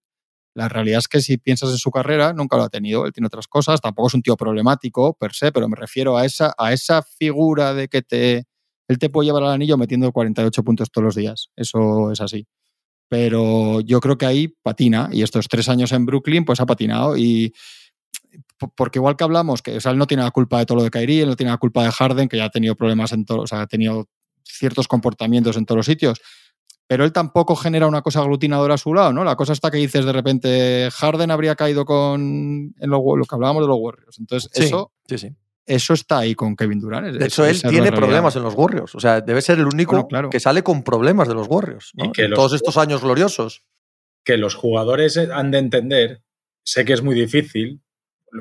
[0.56, 3.06] la realidad es que si piensas en su carrera, nunca lo ha tenido.
[3.06, 6.26] Él tiene otras cosas, tampoco es un tío problemático per se, pero me refiero a
[6.26, 8.49] esa, a esa figura de que te,
[8.90, 11.50] él te puede llevar al anillo metiendo 48 puntos todos los días.
[11.56, 12.46] Eso es así.
[13.08, 17.18] Pero yo creo que ahí patina, y estos tres años en Brooklyn, pues ha patinado.
[17.18, 17.54] Y
[18.58, 20.78] po- porque igual que hablamos, que o sea, él no tiene la culpa de todo
[20.80, 23.12] lo de Kyrie, él no tiene la culpa de Harden, que ya ha tenido problemas
[23.14, 24.08] en todo, o sea, ha tenido
[24.44, 26.20] ciertos comportamientos en todos los sitios
[26.88, 29.24] pero él tampoco genera una cosa aglutinadora a su lado, ¿no?
[29.24, 33.36] La cosa está que dices de repente, Harden habría caído con en lo, lo que
[33.36, 34.18] hablábamos de los Warriors.
[34.18, 35.30] Entonces, Sí, eso, sí, sí.
[35.70, 37.16] Eso está ahí con Kevin Durant.
[37.16, 38.96] De hecho, él tiene problemas en los Warriors.
[38.96, 40.30] O sea, debe ser el único Bueno, claro.
[40.30, 41.92] que sale con problemas de los Warriors.
[41.94, 42.06] ¿no?
[42.06, 43.64] Y que En los- Todos estos años gloriosos.
[44.26, 46.22] que los jugadores han de entender,
[46.64, 47.82] sé que es muy difícil,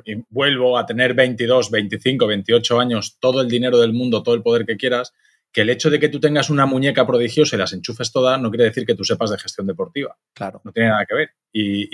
[0.05, 4.43] y vuelvo a tener 22, 25, 28 años, todo el dinero del mundo, todo el
[4.43, 5.15] poder que quieras,
[5.51, 8.51] que el hecho de que tú tengas una muñeca prodigiosa y las enchufes todas no
[8.51, 10.15] quiere decir que tú sepas de gestión deportiva.
[10.35, 10.61] Claro.
[10.63, 11.31] No tiene nada que ver.
[11.53, 11.89] Y,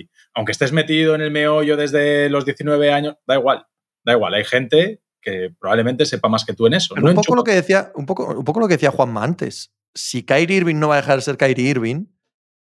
[0.00, 3.64] y aunque estés metido en el meollo desde los 19 años, da igual,
[4.04, 4.34] da igual.
[4.34, 6.94] Hay gente que probablemente sepa más que tú en eso.
[6.94, 9.22] Pero No un, poco lo que decía, un, poco, un poco lo que decía Juanma
[9.22, 9.72] antes.
[9.94, 12.06] Si Kyrie Irving no va a dejar de ser Kyrie Irving,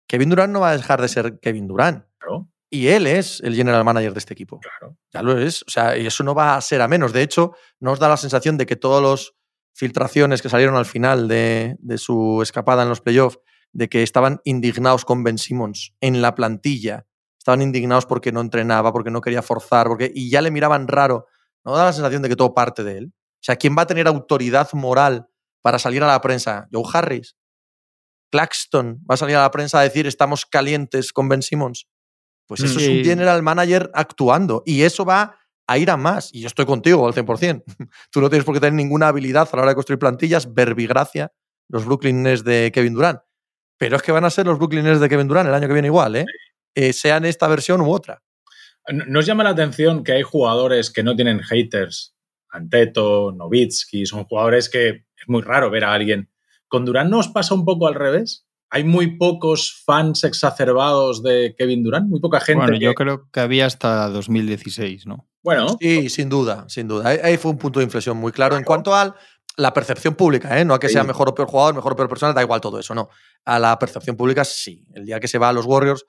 [0.07, 2.05] Kevin Durant no va a dejar de ser Kevin Durant.
[2.17, 4.59] Claro, Y él es el general manager de este equipo.
[4.59, 4.97] claro.
[5.13, 5.63] Ya lo es.
[5.63, 7.13] O sea, y eso no va a ser a menos.
[7.13, 9.33] De hecho, nos da la sensación de que todas las
[9.75, 13.39] filtraciones que salieron al final de, de su escapada en los playoffs,
[13.71, 17.05] de que estaban indignados con Ben Simmons en la plantilla.
[17.49, 21.25] Estaban indignados porque no entrenaba, porque no quería forzar, porque, y ya le miraban raro.
[21.65, 23.11] No da la sensación de que todo parte de él.
[23.11, 25.27] O sea, ¿quién va a tener autoridad moral
[25.63, 26.67] para salir a la prensa?
[26.71, 27.35] Joe Harris.
[28.31, 31.87] Claxton va a salir a la prensa a decir estamos calientes con Ben Simmons.
[32.45, 34.61] Pues eso es un general manager actuando.
[34.63, 36.31] Y eso va a ir a más.
[36.31, 37.63] Y yo estoy contigo al 100%.
[38.11, 41.33] Tú no tienes por qué tener ninguna habilidad a la hora de construir plantillas, verbigracia,
[41.67, 43.21] los Brooklyn Nets de Kevin Durant.
[43.79, 45.73] Pero es que van a ser los Brooklyn Nets de Kevin Durant el año que
[45.73, 46.25] viene igual, ¿eh?
[46.75, 48.21] Eh sean esta versión u otra.
[48.87, 52.15] ¿Nos llama la atención que hay jugadores que no tienen haters?
[52.49, 56.31] Anteto, Novitsky, son jugadores que es muy raro ver a alguien.
[56.67, 58.49] ¿Con Durant nos pasa un poco al revés?
[58.71, 62.61] hay muy pocos fans exacerbados de Kevin Durant, muy poca gente.
[62.61, 65.27] Bueno, yo creo que había hasta 2016, ¿no?
[65.41, 65.77] Bueno.
[65.79, 67.09] Sí, sin duda, sin duda.
[67.09, 68.57] Ahí, fue un punto de inflexión muy claro.
[68.57, 69.15] En cuanto a
[69.57, 70.65] la percepción pública, ¿eh?
[70.65, 72.79] no a que sea mejor o peor jugador, mejor o peor persona, da igual todo
[72.79, 73.09] eso, no.
[73.45, 74.85] A la percepción pública, sí.
[74.93, 76.05] El día que se va a los Warriors,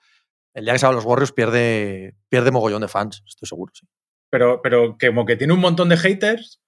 [0.54, 3.72] el día que se va a los Warriors pierde, pierde mogollón de fans, estoy seguro,
[3.74, 3.86] sí.
[4.30, 6.60] Pero, pero como que tiene un montón de haters,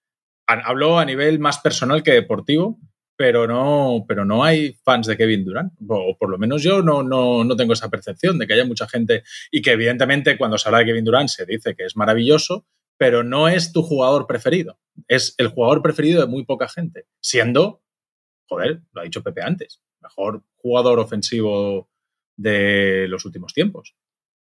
[0.46, 2.78] hablo a nivel más personal que deportivo,
[3.16, 5.72] pero no, pero no hay fans de Kevin Durant.
[5.88, 9.22] O por lo menos yo no, no, tengo esa percepción de que haya mucha gente
[9.50, 12.66] y que evidentemente cuando se habla de Kevin Durant se dice que es maravilloso,
[12.98, 14.80] pero no es tu jugador preferido.
[15.06, 17.82] Es el jugador preferido de muy poca gente, siendo,
[18.48, 21.91] joder, lo ha dicho Pepe antes, mejor jugador ofensivo
[22.36, 23.94] de los últimos tiempos.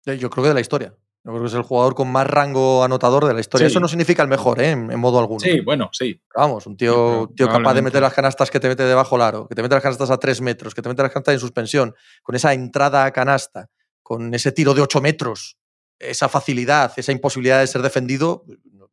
[0.04, 0.94] Yo creo que de la historia.
[1.22, 3.66] Yo creo que es el jugador con más rango anotador de la historia.
[3.66, 4.70] Eso no significa el mejor, ¿eh?
[4.70, 5.40] en, modo alguno.
[5.40, 6.18] Sí, bueno, sí.
[6.34, 9.46] Vamos, un tío, tío capaz de meter las canastas que te mete debajo del aro,
[9.46, 11.94] que te mete las canastas a tres metros, que te mete las canastas en suspensión,
[12.22, 13.68] con esa entrada a canasta,
[14.02, 15.58] con ese tiro de ocho metros,
[15.98, 18.46] esa facilidad, esa imposibilidad de ser defendido.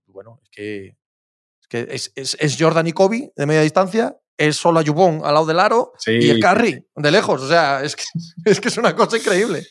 [0.06, 0.98] Bueno, es que
[1.62, 5.46] es, que es, es, Jordan y Kobe de media distancia, es solo Ayubón al lado
[5.46, 7.42] del aro y el Curry de lejos.
[7.42, 8.04] O sea, es que,
[8.46, 9.64] es que es una cosa increíble.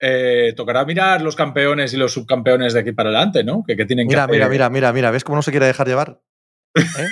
[0.00, 3.64] Eh, tocará mirar los campeones y los subcampeones de aquí para adelante, ¿no?
[3.66, 6.20] Que, tienen mira, Mira, mira, mira, mira, ¿ves cómo no se quiere dejar llevar?
[6.76, 7.06] ¿Eh?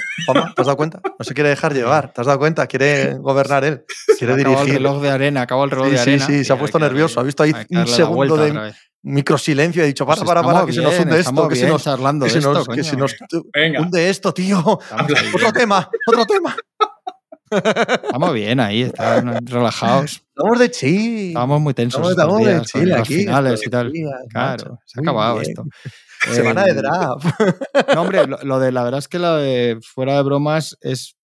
[0.55, 1.01] ¿te has dado cuenta?
[1.03, 2.67] No se quiere dejar llevar, ¿te has dado cuenta?
[2.67, 3.85] Quiere gobernar él,
[4.19, 4.69] quiere dirigir.
[4.69, 6.27] el reloj de arena, acabó el reloj de arena.
[6.27, 9.87] Sí, sí, se ha puesto nervioso, ha visto ahí un segundo de microsilencio y ha
[9.87, 12.41] dicho, para, pues para, para, que se nos hunde esto, que se nos, que se
[12.41, 13.15] nos, que se nos
[13.79, 14.59] hunde esto, tío.
[15.35, 16.57] Otro tema, otro tema.
[17.51, 20.23] Estamos bien ahí, estamos relajados.
[20.37, 21.29] Estamos de chill.
[21.29, 22.11] Estamos muy tensos.
[22.11, 23.15] Estamos, de chill aquí.
[23.19, 23.93] Finales y tal.
[24.29, 25.65] claro, se ha acabado esto.
[26.33, 27.27] Semana de draft.
[27.95, 31.17] No, hombre, lo, de la verdad es que la de fuera de bromas es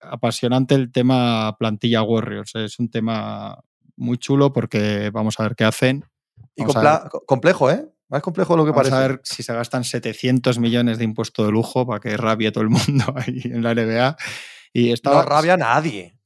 [0.00, 2.54] apasionante el tema plantilla Warriors.
[2.56, 3.58] Es un tema
[3.96, 6.04] muy chulo porque vamos a ver qué hacen.
[6.56, 6.64] y
[7.26, 7.86] complejo, ¿eh?
[8.10, 9.04] Más complejo de lo que Vamos parece.
[9.04, 12.64] a ver si se gastan 700 millones de impuesto de lujo para que rabie todo
[12.64, 14.16] el mundo ahí en la NBA.
[14.72, 16.16] Y estaba, no rabia nadie.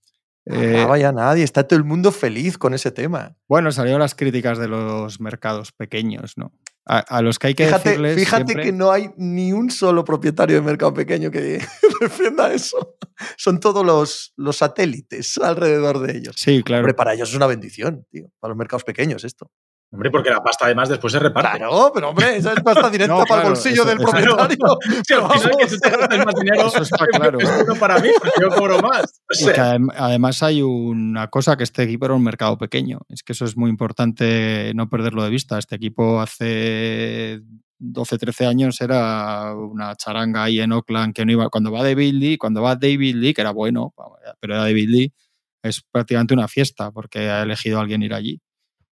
[0.46, 1.42] No eh, nadie.
[1.42, 3.36] Está todo el mundo feliz con ese tema.
[3.48, 6.52] Bueno, salieron las críticas de los mercados pequeños, ¿no?
[6.86, 10.56] A, los que hay que fíjate, decirles Fíjate que no hay ni un solo propietario
[10.56, 11.58] de mercado pequeño que
[12.00, 12.96] defienda eso.
[13.38, 16.34] Son todos los, los satélites alrededor de ellos.
[16.36, 16.82] Sí, claro.
[16.82, 18.30] Hombre, para ellos es una bendición, tío.
[18.38, 19.50] Para los mercados pequeños esto.
[19.90, 21.58] Hombre, porque la pasta además después se reparte.
[21.58, 24.34] Claro, pero hombre, esa es pasta directa para el bolsillo del propietario.
[25.06, 27.38] Claro, que tú te gastas más dinero, eso está claro.
[27.38, 29.20] es para mí, porque yo cobro más.
[29.96, 33.00] además hay una cosa, que este equipo era un mercado pequeño.
[33.08, 35.58] Es que eso es muy importante no perderlo de vista.
[35.58, 37.40] Este equipo hace
[37.78, 41.48] 12, 13 años era una charanga ahí en Oakland que no iba.
[41.50, 43.94] Cuando va David Lee, cuando va David Lee, que era bueno,
[44.40, 45.12] pero era David Lee,
[45.62, 48.40] es prácticamente una fiesta porque ha elegido a alguien ir allí.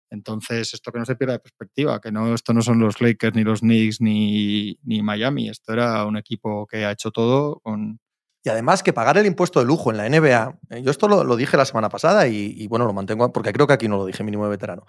[0.10, 3.36] Entonces, esto que no se pierda de perspectiva, que no, esto no son los Lakers,
[3.36, 5.50] ni los Knicks, ni, ni Miami.
[5.50, 8.00] Esto era un equipo que ha hecho todo con,
[8.48, 11.36] y además que pagar el impuesto de lujo en la NBA, eh, yo esto lo,
[11.36, 14.24] dije la semana pasada y, bueno, lo mantengo porque creo que aquí no lo dije
[14.24, 14.86] mínimo de veterano.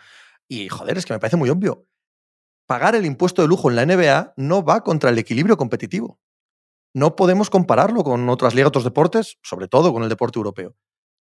[0.46, 1.84] Y joder, es que me parece muy obvio.
[2.68, 6.20] Pagar el impuesto de lujo en la NBA no va contra el equilibrio competitivo.
[6.94, 10.76] No podemos compararlo con otras ligas, otros deportes, sobre todo con el deporte europeo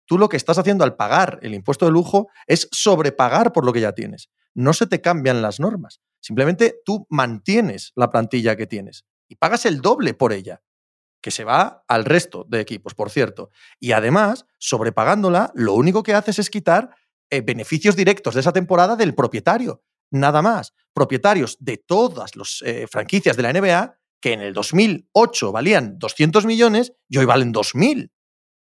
[0.07, 3.73] tú lo que estás haciendo al pagar el impuesto de lujo es sobrepagar por lo
[3.73, 4.29] que ya tienes.
[4.55, 6.01] No se te cambian las normas.
[6.19, 10.63] Simplemente tú mantienes la plantilla que tienes y pagas el doble por ella,
[11.21, 13.51] que se va al resto de equipos, por cierto.
[13.79, 16.95] Y además, sobrepagándola, lo único que haces es quitar
[17.29, 19.83] eh, beneficios directos de esa temporada del propietario.
[20.09, 20.73] Nada más.
[20.93, 26.45] Propietarios de todas las eh, franquicias de la NBA que en el 2008 valían 200
[26.45, 28.11] millones y hoy valen 2.000.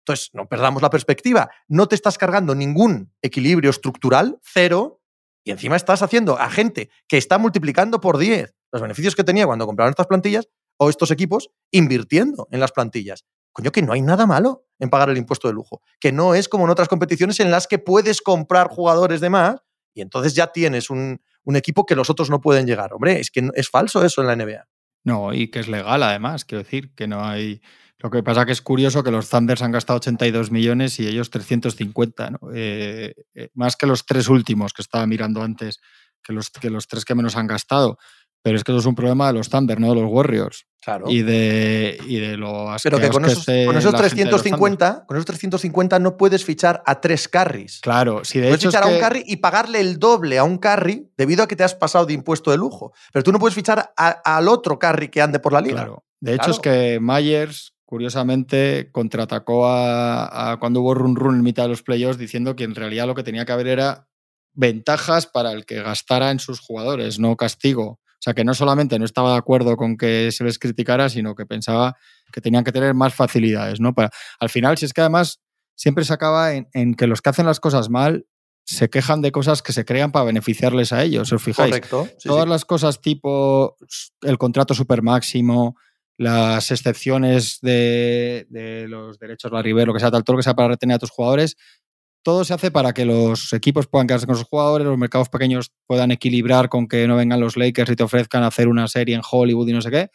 [0.07, 1.49] Entonces, no perdamos la perspectiva.
[1.67, 5.01] No te estás cargando ningún equilibrio estructural, cero,
[5.43, 9.45] y encima estás haciendo a gente que está multiplicando por 10 los beneficios que tenía
[9.45, 13.25] cuando compraron estas plantillas o estos equipos invirtiendo en las plantillas.
[13.51, 16.47] Coño, que no hay nada malo en pagar el impuesto de lujo, que no es
[16.47, 19.57] como en otras competiciones en las que puedes comprar jugadores de más
[19.93, 22.93] y entonces ya tienes un, un equipo que los otros no pueden llegar.
[22.93, 24.67] Hombre, es que es falso eso en la NBA.
[25.03, 27.61] No, y que es legal además, quiero decir, que no hay
[27.99, 31.29] lo que pasa que es curioso que los Thunders han gastado 82 millones y ellos
[31.29, 32.39] 350, ¿no?
[32.53, 35.79] Eh, eh, más que los tres últimos que estaba mirando antes,
[36.23, 37.97] que los, que los tres que menos han gastado.
[38.43, 40.67] Pero es que eso es un problema de los Thunder, no de los Warriors.
[40.81, 41.05] Claro.
[41.09, 44.31] Y de, y de lo Pero que con esos, esté con esos la gente de
[44.31, 44.59] los Thunder.
[44.77, 47.79] 350, con esos 350 no puedes fichar a tres carries.
[47.81, 50.37] Claro, si de puedes hecho es fichar a un que- carry y pagarle el doble
[50.37, 52.93] a un carry debido a que te has pasado de impuesto de lujo.
[53.11, 55.77] Pero tú no puedes fichar a- al otro carry que ande por la liga.
[55.83, 56.05] Claro.
[56.21, 61.63] De hecho, es que Myers, curiosamente, contraatacó a, a cuando hubo run run en mitad
[61.63, 64.09] de los playoffs diciendo que en realidad lo que tenía que haber era
[64.53, 67.85] ventajas para el que gastara en sus jugadores, no castigo.
[67.85, 71.33] O sea, que no solamente no estaba de acuerdo con que se les criticara, sino
[71.33, 71.95] que pensaba
[72.33, 73.93] que tenían que tener más facilidades, ¿no?
[73.93, 75.39] Para, al final, si es que además
[75.75, 78.25] siempre se acaba en, en que los que hacen las cosas mal
[78.65, 81.69] se quejan de cosas que se crean para beneficiarles a ellos, ¿os fijáis?
[81.69, 82.09] Correcto.
[82.17, 82.49] sí, Todas sí.
[82.49, 83.77] las cosas tipo
[84.23, 85.77] el contrato super máximo,
[86.17, 90.43] las excepciones de, de los derechos de la lo que sea, tal, todo lo que
[90.43, 91.55] sea para retener a tus jugadores,
[92.23, 95.71] todo se hace para que los equipos puedan quedarse con sus jugadores, los mercados pequeños
[95.85, 99.21] puedan equilibrar con que no vengan los Lakers y te ofrezcan hacer una serie en
[99.29, 100.09] Hollywood y no sé qué.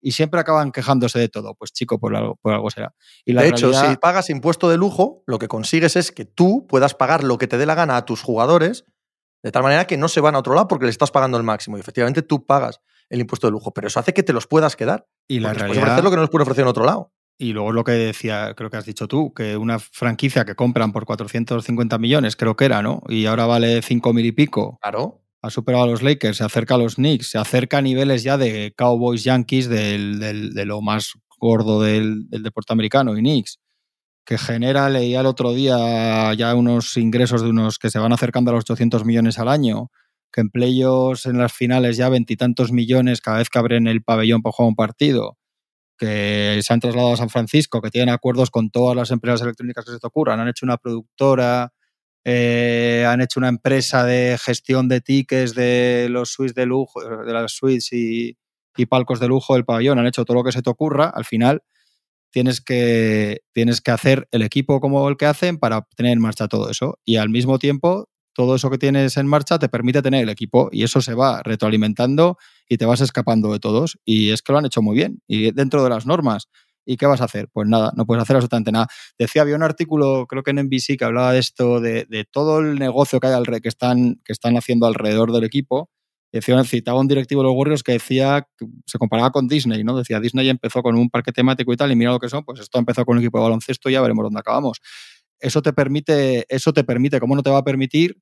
[0.00, 1.54] Y siempre acaban quejándose de todo.
[1.56, 2.94] Pues chico, por algo, por algo será.
[3.24, 6.24] Y la de hecho, realidad- si pagas impuesto de lujo, lo que consigues es que
[6.24, 8.84] tú puedas pagar lo que te dé la gana a tus jugadores,
[9.42, 11.42] de tal manera que no se van a otro lado porque le estás pagando el
[11.42, 11.76] máximo.
[11.76, 14.76] Y efectivamente tú pagas el impuesto de lujo, pero eso hace que te los puedas
[14.76, 15.06] quedar.
[15.28, 17.12] y la realidad, ofrecer lo que no les pueden ofrecer en otro lado.
[17.38, 20.90] Y luego lo que decía, creo que has dicho tú, que una franquicia que compran
[20.92, 23.02] por 450 millones, creo que era, ¿no?
[23.08, 25.22] Y ahora vale 5 mil y pico, Claro.
[25.42, 28.36] ha superado a los Lakers, se acerca a los Knicks, se acerca a niveles ya
[28.38, 33.60] de Cowboys Yankees, del, del- de lo más gordo del, del deporte americano, y Knicks,
[34.26, 38.50] que genera, leía el otro día ya unos ingresos de unos que se van acercando
[38.50, 39.90] a los 800 millones al año,
[40.32, 44.42] que en playoffs en las finales ya veintitantos millones cada vez que abren el pabellón
[44.42, 45.38] para jugar un partido
[45.98, 49.84] que se han trasladado a San Francisco, que tienen acuerdos con todas las empresas electrónicas
[49.84, 51.72] que se te ocurran, han hecho una productora,
[52.24, 57.32] eh, han hecho una empresa de gestión de tickets de los suites de lujo, de
[57.32, 58.36] las suites y,
[58.76, 61.24] y palcos de lujo del pabellón, han hecho todo lo que se te ocurra, al
[61.24, 61.62] final
[62.30, 66.48] tienes que, tienes que hacer el equipo como el que hacen para tener en marcha
[66.48, 66.98] todo eso.
[67.04, 70.68] Y al mismo tiempo, todo eso que tienes en marcha te permite tener el equipo
[70.70, 73.98] y eso se va retroalimentando y te vas escapando de todos.
[74.04, 76.48] Y es que lo han hecho muy bien y dentro de las normas.
[76.86, 77.48] ¿Y qué vas a hacer?
[77.52, 78.86] Pues nada, no puedes hacer absolutamente nada.
[79.18, 82.78] Decía, había un artículo, creo que en NBC, que hablaba de esto, de, todo el
[82.78, 85.90] negocio que hay alre- que están, que están haciendo alrededor del equipo.
[86.32, 88.46] Decía, citaba un directivo de los Warriors que decía,
[88.86, 89.96] se comparaba con Disney, ¿no?
[89.98, 92.60] Decía, Disney empezó con un parque temático y tal, y mira lo que son, pues
[92.60, 94.78] esto empezó con un equipo de baloncesto y ya veremos dónde acabamos.
[95.40, 98.16] Eso te permite, eso te permite, ¿cómo no te va a permitir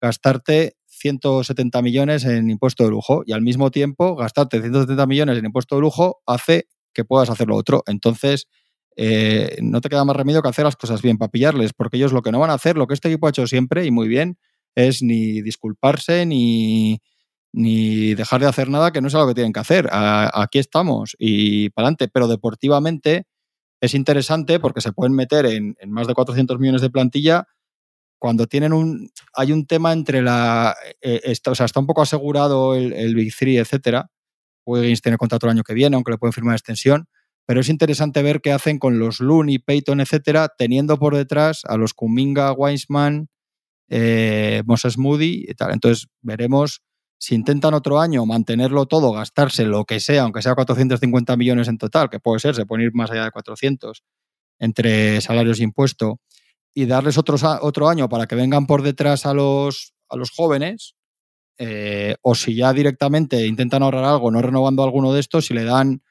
[0.00, 5.46] gastarte 170 millones en impuesto de lujo y al mismo tiempo gastarte 170 millones en
[5.46, 7.82] impuesto de lujo hace que puedas hacer lo otro.
[7.86, 8.48] Entonces,
[8.96, 12.12] eh, no te queda más remedio que hacer las cosas bien para pillarles, porque ellos
[12.12, 14.08] lo que no van a hacer, lo que este equipo ha hecho siempre y muy
[14.08, 14.38] bien,
[14.74, 17.00] es ni disculparse ni,
[17.52, 19.88] ni dejar de hacer nada que no es lo que tienen que hacer.
[19.92, 23.26] Aquí estamos y para adelante, pero deportivamente
[23.80, 27.46] es interesante porque se pueden meter en, en más de 400 millones de plantilla
[28.18, 32.02] cuando tienen un hay un tema entre la eh, está, o sea está un poco
[32.02, 34.10] asegurado el, Big Three etcétera
[34.64, 37.08] Wiggins tiene contrato el año que viene aunque le pueden firmar extensión
[37.46, 41.76] pero es interesante ver qué hacen con los Looney, Peyton, etcétera, teniendo por detrás a
[41.76, 43.28] los Kuminga, Weisman,
[43.88, 45.72] eh, Moses Moody y tal.
[45.72, 46.82] Entonces veremos
[47.18, 51.78] si intentan otro año mantenerlo todo, gastarse lo que sea, aunque sea 450 millones en
[51.78, 54.02] total, que puede ser, se pueden ir más allá de 400
[54.58, 56.20] entre salarios e impuesto,
[56.76, 60.94] y darles otros otro año para que vengan por detrás a los, a los jóvenes,
[61.56, 65.64] eh, o si ya directamente intentan ahorrar algo no renovando alguno de estos, si le
[65.64, 66.02] dan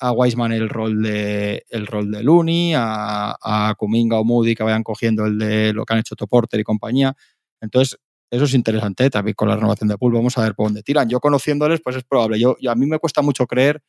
[0.00, 4.62] a Wiseman el rol de el rol de Looney, a, a Kuminga o Moody que
[4.62, 7.14] vayan cogiendo el de lo que han hecho Toporter y compañía.
[7.60, 7.98] Entonces,
[8.30, 10.14] eso es interesante también con la renovación de pool.
[10.14, 11.06] Vamos a ver por dónde tiran.
[11.06, 12.40] Yo conociéndoles, pues es probable.
[12.40, 13.82] Yo, a mí me cuesta mucho creer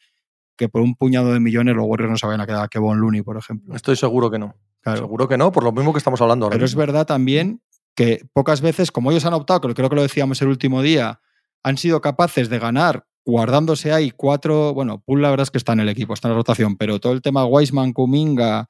[0.57, 2.99] que por un puñado de millones los Warriors no se vayan a quedar a Kevon
[2.99, 3.73] Looney, por ejemplo.
[3.73, 4.53] Estoy seguro que no.
[4.85, 4.99] Claro.
[4.99, 6.53] Seguro que no, por lo mismo que estamos hablando ahora.
[6.53, 7.59] Pero es verdad también
[7.95, 11.21] que pocas veces, como ellos han optado, que creo que lo decíamos el último día,
[11.63, 15.73] han sido capaces de ganar guardándose ahí cuatro, bueno, Poole la verdad es que está
[15.73, 18.69] en el equipo, está en la rotación, pero todo el tema Wiseman, Kuminga,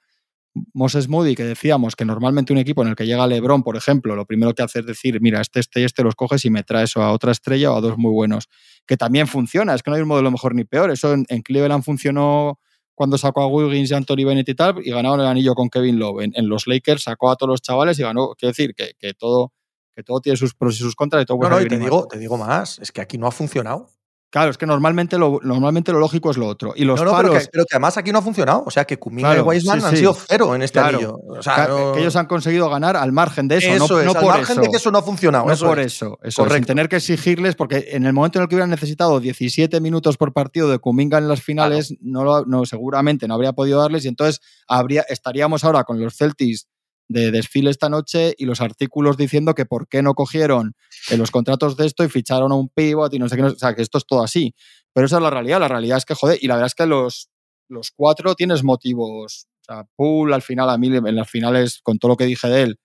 [0.74, 4.16] Moses Moody, que decíamos que normalmente un equipo en el que llega LeBron, por ejemplo,
[4.16, 6.64] lo primero que hace es decir, mira, este, este y este los coges y me
[6.64, 8.48] traes a otra estrella o a dos muy buenos,
[8.88, 11.42] que también funciona, es que no hay un modelo mejor ni peor, eso en, en
[11.42, 12.62] Cleveland funcionó
[12.96, 16.00] cuando sacó a Wiggins y Anthony Bennett y tal, y ganaron el anillo con Kevin
[16.00, 16.22] Love.
[16.22, 18.34] En, en los Lakers sacó a todos los chavales y ganó.
[18.38, 19.52] Quiero decir que, que todo,
[19.96, 22.08] que todo tiene sus pros y sus contras y todo No, no, y te digo,
[22.08, 23.90] te digo más, es que aquí no ha funcionado.
[24.32, 26.74] Claro, es que normalmente lo, normalmente lo lógico es lo otro.
[26.76, 27.32] Y los No, no, palos.
[27.32, 28.64] pero, que, pero que además aquí no ha funcionado.
[28.66, 29.98] O sea, que Kuminga Claro, y Weisman sí, han sí.
[29.98, 30.98] sido cero en este Claro.
[30.98, 31.18] anillo.
[31.40, 34.08] O sea, no- que ellos han conseguido ganar al margen de eso, eso no, es,
[34.08, 34.62] al por margen eso.
[34.62, 35.46] de que eso no ha funcionado.
[35.46, 35.86] No eso por es.
[35.94, 36.68] eso, eso sin Correcto.
[36.68, 40.34] tener que exigirles, porque en el momento en el que hubieran necesitado 17 minutos por
[40.34, 44.10] partido de Kuminga en las finales, no, lo- no, seguramente no habría podido darles y
[44.10, 46.68] entonces habría, estaríamos ahora con los Celtics
[47.08, 50.74] de desfile esta noche y los artículos diciendo que por qué no cogieron
[51.10, 53.50] en los contratos de esto y ficharon a un pivot y no sé qué, no-
[53.50, 54.56] o sea, que esto es todo así.
[54.94, 56.86] Pero esa es la realidad, la realidad es que, joder, y la verdad es que
[56.86, 57.30] los,
[57.70, 59.48] los cuatro tienes motivos.
[59.62, 62.48] O sea, Poole al final, a mí en las finales, con todo lo que dije
[62.48, 62.80] de él,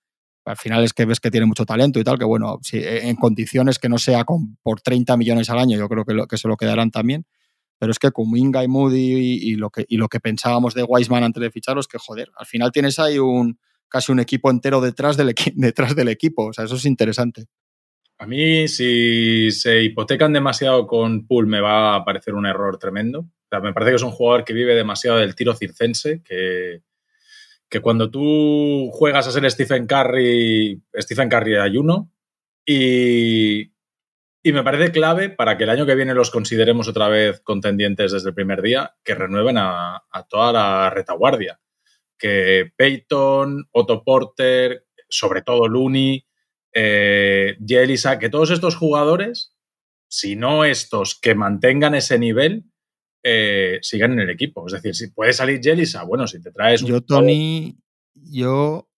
[0.46, 3.14] al final es que ves que tiene mucho talento y tal, que bueno, si, en
[3.16, 6.38] condiciones que no sea con, por 30 millones al año, yo creo que, lo, que
[6.38, 7.26] se lo quedarán también.
[7.78, 10.82] Pero es que Kuminga y Moody y, y lo, que, y lo que pensábamos de
[10.82, 13.58] Wiseman antes de ficharlos, que joder, al final tienes ahí un
[13.90, 16.46] casi un equipo entero detrás del, detrás del equipo.
[16.46, 17.46] O sea, eso es interesante.
[18.18, 23.20] A mí, si se hipotecan demasiado con Pool, me va a parecer un error tremendo.
[23.20, 26.82] O sea, me parece que es un jugador que vive demasiado del tiro circense, que,
[27.68, 32.12] que cuando tú juegas a ser Stephen Curry, Stephen Curry hay uno,
[32.66, 33.72] y,
[34.42, 38.12] y me parece clave para que el año que viene los consideremos otra vez contendientes
[38.12, 41.58] desde el primer día, que renueven a, a toda la retaguardia.
[42.20, 46.24] Que Peyton, Otto Porter, sobre todo Looney,
[46.72, 49.56] eh, Jelisa, que todos estos jugadores,
[50.08, 52.64] si no estos que mantengan ese nivel,
[53.22, 54.66] eh, sigan en el equipo.
[54.66, 57.76] Es decir, si puede salir Jelisa, bueno, si te traes un Yo, Tony,
[58.14, 58.88] yo,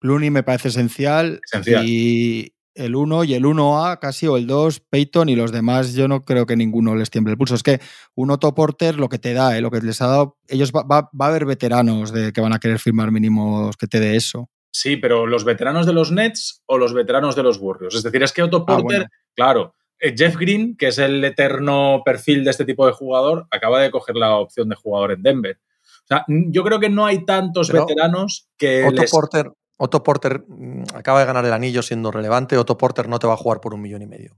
[0.00, 1.84] Looney me parece esencial, Esencial.
[1.86, 6.08] y el 1 y el 1A casi, o el 2, Peyton y los demás, yo
[6.08, 7.54] no creo que ninguno les tiemble el pulso.
[7.54, 7.80] Es que
[8.14, 10.82] un Otto Porter lo que te da, eh, lo que les ha dado, ellos va,
[10.84, 14.16] va- va a haber veteranos de que van a querer firmar mínimos que te dé
[14.16, 14.48] eso.
[14.70, 17.94] Sí, pero los veteranos de los Nets o los veteranos de los Warriors.
[17.94, 19.06] Es decir, es que Otto Ah, Porter, bueno.
[19.34, 23.80] claro, eh, Jeff Green, que es el eterno perfil de este tipo de jugador, acaba
[23.80, 25.58] de coger la opción de jugador en Denver.
[26.04, 30.02] O sea, yo creo que no hay tantos Pero veteranos que Otto les- Porter, Otto
[30.02, 32.58] Porter mm, acaba de ganar el anillo siendo relevante.
[32.58, 34.36] Otto Porter no te va a jugar por un millón y medio.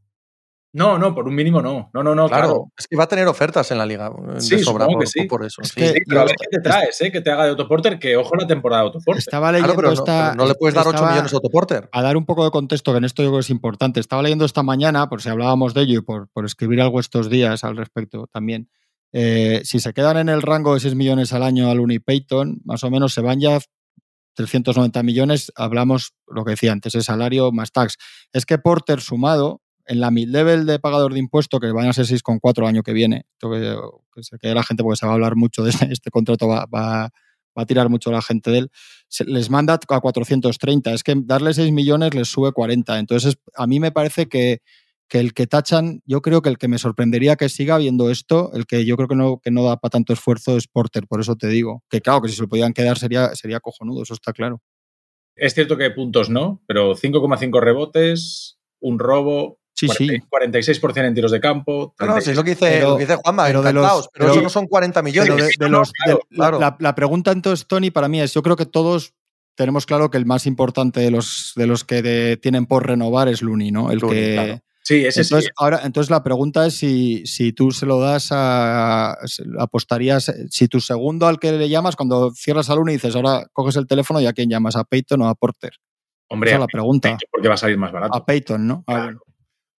[0.73, 1.91] No, no, por un mínimo no.
[1.93, 2.73] No, no, no, claro, claro.
[2.79, 5.01] es que va a tener ofertas en la liga eh, Sí, de sobra supongo por,
[5.01, 5.23] que sí.
[5.27, 5.63] por eso.
[5.63, 5.75] Es sí.
[5.81, 7.11] que Sí, pero a ver qué te traes, ¿eh?
[7.11, 9.19] Que te haga de Otto Porter, que ojo la temporada de Otto Porter.
[9.19, 10.31] Estaba Claro, leyendo pero esta.
[10.31, 11.89] pero no le puedes dar 8 estaba- millones a Otto Porter.
[11.91, 13.99] A dar un poco de contexto, que en esto yo creo que es importante.
[13.99, 17.29] Estaba leyendo esta mañana, por si hablábamos de ello y por, por escribir algo estos
[17.31, 18.69] días al respecto también.
[19.13, 22.61] Eh, si se quedan en el rango de 6 millones al año al Uni Payton,
[22.65, 23.59] más o menos se van ya
[24.35, 25.53] 390 millones.
[25.57, 27.97] Hablamos lo que decía antes, el salario más tax.
[28.33, 32.07] Es que Porter sumado en la mid-level de pagador de impuesto, que van a ser
[32.07, 33.77] 6,4 el año que viene, que,
[34.15, 36.67] que se la gente porque se va a hablar mucho de este, este contrato, va,
[36.67, 37.11] va,
[37.59, 38.71] va a tirar mucho la gente de él,
[39.09, 40.93] se- les manda a 430.
[40.93, 42.99] Es que darle 6 millones les sube 40.
[43.01, 44.61] Entonces, es- a mí me parece que,
[45.11, 48.53] que el que tachan, yo creo que el que me sorprendería que siga viendo esto,
[48.55, 51.21] el que yo creo que no, que no da para tanto esfuerzo es Porter, por
[51.21, 51.83] eso te digo.
[51.91, 54.63] Que claro, que si se lo podían quedar sería, sería cojonudo, eso está claro.
[55.37, 60.09] Es cierto que puntos no, pero 5,5 rebotes, un robo, Sí, sí.
[60.29, 61.95] 40 46% en tiros de campo.
[61.99, 64.09] No, no, si es lo que dice, Pero- lo que dice Juanma, pero de los-
[64.13, 65.33] pero, pero- eso no son 40 millones.
[65.33, 66.61] Pero de, de no, no, los- claro, de- claro.
[66.61, 69.15] La, la pregunta entonces, Tony, para mí es, yo creo que todos
[69.57, 73.29] tenemos claro que el más importante de los, de los que de- tienen por renovar
[73.29, 73.91] es Looney, ¿no?
[73.91, 74.61] El Looney, que, claro.
[74.91, 75.53] Sí, ese entonces, sí.
[75.57, 79.17] ahora, entonces la pregunta es si, si tú se lo das a.
[79.61, 80.35] apostarías.
[80.51, 83.77] Si tu segundo al que le llamas, cuando cierras al uno y dices, ahora coges
[83.77, 85.75] el teléfono y a quién llamas, a Peyton o a Porter.
[86.29, 87.17] Hombre, Esa es la pregunta.
[87.31, 88.17] porque va a salir más barato.
[88.17, 88.83] A Peyton, ¿no?
[88.89, 89.13] Ah.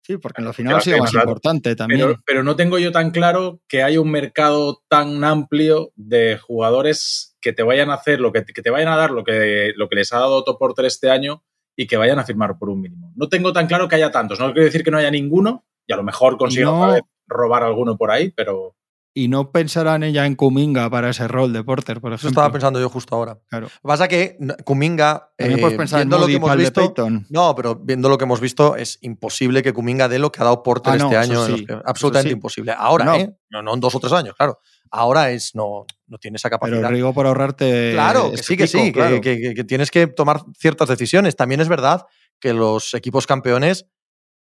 [0.02, 2.00] Sí, porque en la final ha sido más importante también.
[2.00, 7.36] Pero, pero no tengo yo tan claro que haya un mercado tan amplio de jugadores
[7.42, 9.90] que te vayan a hacer lo que, que te vayan a dar lo que, lo
[9.90, 11.44] que les ha dado Otto Porter este año
[11.82, 13.12] y que vayan a firmar por un mínimo.
[13.16, 14.40] No tengo tan claro que haya tantos.
[14.40, 17.98] No quiero decir que no haya ninguno y a lo mejor consigan no- robar alguno
[17.98, 18.76] por ahí, pero
[19.14, 22.30] Y no pensarán ella en Kuminga para ese rol de Porter, por Eso ejemplo.
[22.42, 23.38] estaba pensando yo justo ahora.
[23.50, 23.66] Claro.
[23.66, 26.94] Lo que pasa que Kuminga, eh, en viendo lo que hemos visto,
[27.30, 30.46] no, pero viendo lo que hemos visto, es imposible que Kuminga dé lo que ha
[30.46, 31.58] dado Porter Ah, no, este eso año.
[31.58, 32.34] sí, que- eso absolutamente sí.
[32.36, 32.74] imposible.
[32.78, 33.16] Ahora, No.
[33.16, 33.36] ¿eh?
[33.50, 34.60] No, no en dos o tres años, claro.
[34.90, 36.78] Ahora es, no, no tiene esa capacidad.
[36.78, 37.92] Pero Rigo por ahorrarte.
[37.92, 39.22] Claro, que este sí, que pico, sí, que- claro.
[39.22, 41.36] que, que- que tienes que tomar ciertas decisiones.
[41.36, 42.06] También es verdad
[42.40, 43.88] que los equipos campeones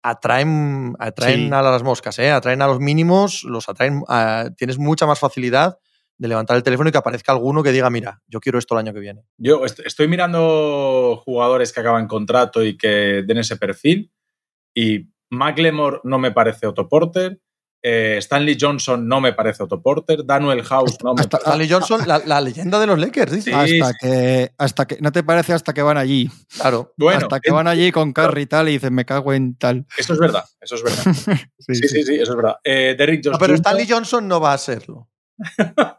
[0.10, 1.54] atraen, atraen Sí.
[1.54, 2.32] a las moscas, ¿eh?
[2.32, 5.78] atraen a los mínimos, los atraen, a- tienes mucha más facilidad
[6.18, 8.80] de levantar el teléfono y que aparezca alguno que diga, mira, yo quiero esto el
[8.86, 9.24] año que viene.
[9.38, 14.12] yo est- estoy mirando jugadores que acaban contrato y que den ese perfil
[14.74, 17.40] y McLemore no me parece Otto Porter,
[17.88, 20.26] Eh, Stanley Johnson no me parece Otto Porter.
[20.26, 21.50] Daniel House no me Hasta- parece.
[21.52, 23.52] Stanley Johnson, la, la leyenda de los Lakers, dice.
[23.68, 24.98] Sí, hasta, que, hasta que.
[25.02, 26.30] ¿No te parece hasta que van allí?
[26.58, 26.94] Claro.
[26.98, 29.86] Bueno, hasta que van allí con Curry y tal y dicen, me cago en tal.
[29.98, 31.04] eso es verdad, eso es verdad.
[31.60, 32.56] Sí, Sí, sí, sí, eso es verdad.
[32.64, 35.08] Eh, Derrick No, Jones pero Stanley Johnson no va a serlo.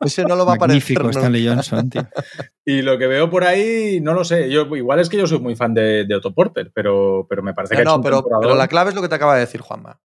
[0.01, 1.20] Ese no lo va a Magnífico parecer.
[1.22, 1.26] ¿no?
[1.28, 2.09] Stanley Johnson, tío.
[2.68, 4.51] Y lo que veo por ahí, no lo sé.
[4.51, 7.55] Yo, igual es que yo soy muy fan de, de Otto Porter, pero, pero me
[7.55, 9.41] parece que No, hecho no, pero, pero la clave es lo que te acaba de
[9.41, 10.01] decir Juanma.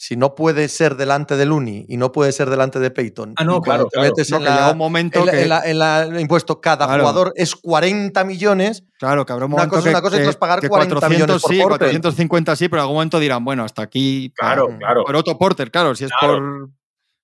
[0.00, 3.42] Si no puede ser delante de Looney y no puede ser delante de Peyton, Ah,
[3.42, 4.08] no, claro, te claro.
[4.08, 5.42] metes No, en, la, un momento en que.
[5.42, 7.02] en la- en la- en el impuesto, cada Claro.
[7.02, 8.84] jugador es 40 millones.
[8.96, 11.08] Claro, que habrá un Una momento cosa es que, una cosa es pagar que 40
[11.08, 11.78] millones por sí, Porter.
[11.78, 14.32] 450 sí, pero en algún momento dirán, bueno, hasta aquí.
[14.36, 15.04] Claro, para- claro.
[15.04, 16.70] Por Otto Porter, claro, si es por,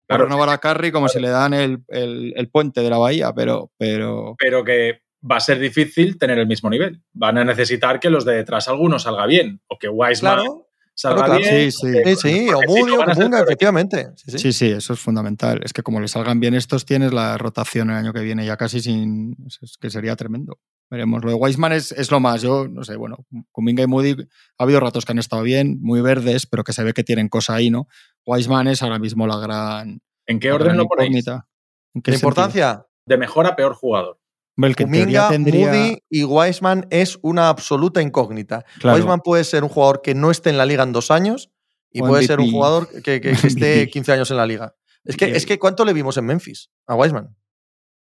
[0.08, 3.32] por renovar a Curry, como si le dan el, el- el puente de la bahía,
[3.32, 3.70] pero.
[3.78, 5.00] pero Pero que
[5.30, 7.00] va a ser difícil tener el mismo nivel.
[7.12, 9.60] Van a necesitar que los de detrás alguno salga bien.
[9.68, 10.66] O que Wiseman Claro.
[10.94, 11.56] Salga claro, claro.
[11.56, 11.72] bien.
[11.72, 12.16] Sí, sí.
[12.16, 13.48] Sí, o porque si Moody no o van a ser Kuminga, peores.
[13.48, 14.08] efectivamente.
[14.16, 14.38] Sí, sí.
[14.38, 15.60] sí, sí, eso es fundamental.
[15.64, 18.56] Es que como le salgan bien estos, tienes la rotación el año que viene ya
[18.56, 19.36] casi sin.
[19.46, 20.58] Es que sería tremendo.
[20.90, 21.24] Veremos.
[21.24, 22.42] Lo de Wiseman es, es lo más.
[22.42, 24.12] Yo no sé, bueno, Kuminga y Moody
[24.58, 27.28] ha habido ratos que han estado bien, muy verdes, pero que se ve que tienen
[27.28, 27.88] cosa ahí, ¿no?
[28.26, 30.00] Wiseman es ahora mismo la gran.
[30.26, 31.26] ¿En qué orden lo ponéis?
[31.26, 31.42] ¿En
[32.02, 32.14] qué sentido?
[32.16, 34.18] importancia, De mejor a peor jugador.
[34.56, 35.66] El que en teoría Kuminga, tendría.
[35.68, 38.64] Moody y Wiseman es una absoluta incógnita.
[38.78, 38.96] Claro.
[38.98, 41.50] Wiseman puede ser un jugador que no esté en la liga en dos años
[41.90, 43.90] y O puede ser un jugador que, que- que esté MVP.
[43.90, 44.74] 15 años en la liga.
[45.04, 47.36] Es que, es que ¿cuánto le vimos en Memphis a Wiseman?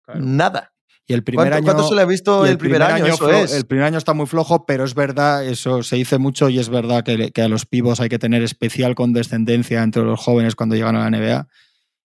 [0.05, 0.21] Claro.
[0.21, 0.73] Nada.
[1.07, 1.65] Y el primer ¿Cuánto, año.
[1.65, 3.07] cuánto se le ha visto el, primer, año?
[3.07, 3.53] Eso es.
[3.53, 6.69] El primer año está muy flojo, pero es verdad, eso se dice mucho y es
[6.69, 10.77] verdad que, que a los pibos hay que tener especial condescendencia entre los jóvenes cuando
[10.77, 11.49] llegan a la NBA.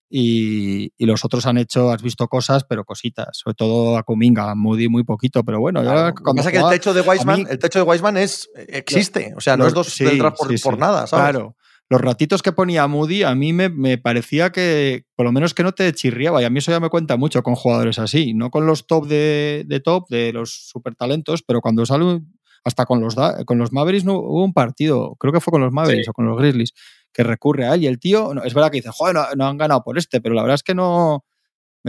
[0.08, 4.50] Y, y los otros han hecho, has visto cosas, pero cositas, sobre todo a Kuminga,
[4.50, 7.00] a Moody muy poquito, pero bueno, ya Claro, cuando pasa es que el techo de
[7.00, 9.34] Wiseman, mí- el techo de Wiseman es, existe.
[9.36, 10.04] O sea, no Los- es dos sí,
[10.38, 10.80] por, sí, por sí.
[10.80, 11.30] nada, ¿sabes?
[11.30, 11.56] Claro.
[11.88, 15.62] Los ratitos que ponía Moody, a mí me, me parecía que, por lo menos que
[15.62, 16.42] no te chirriaba.
[16.42, 18.34] Y a mí eso ya me cuenta mucho con jugadores así.
[18.34, 22.22] No con los top de, de top, de los super talentos, pero cuando sale,
[22.64, 25.72] hasta con los, con los Mavericks no, hubo un partido, creo que fue con los
[25.72, 26.72] Mavericks o con los Grizzlies,
[27.16, 27.82] que recurre a él.
[27.84, 30.20] Y el tío, no, es verdad que dice, joder, no, no han ganado por este,
[30.20, 31.24] pero la verdad es que no.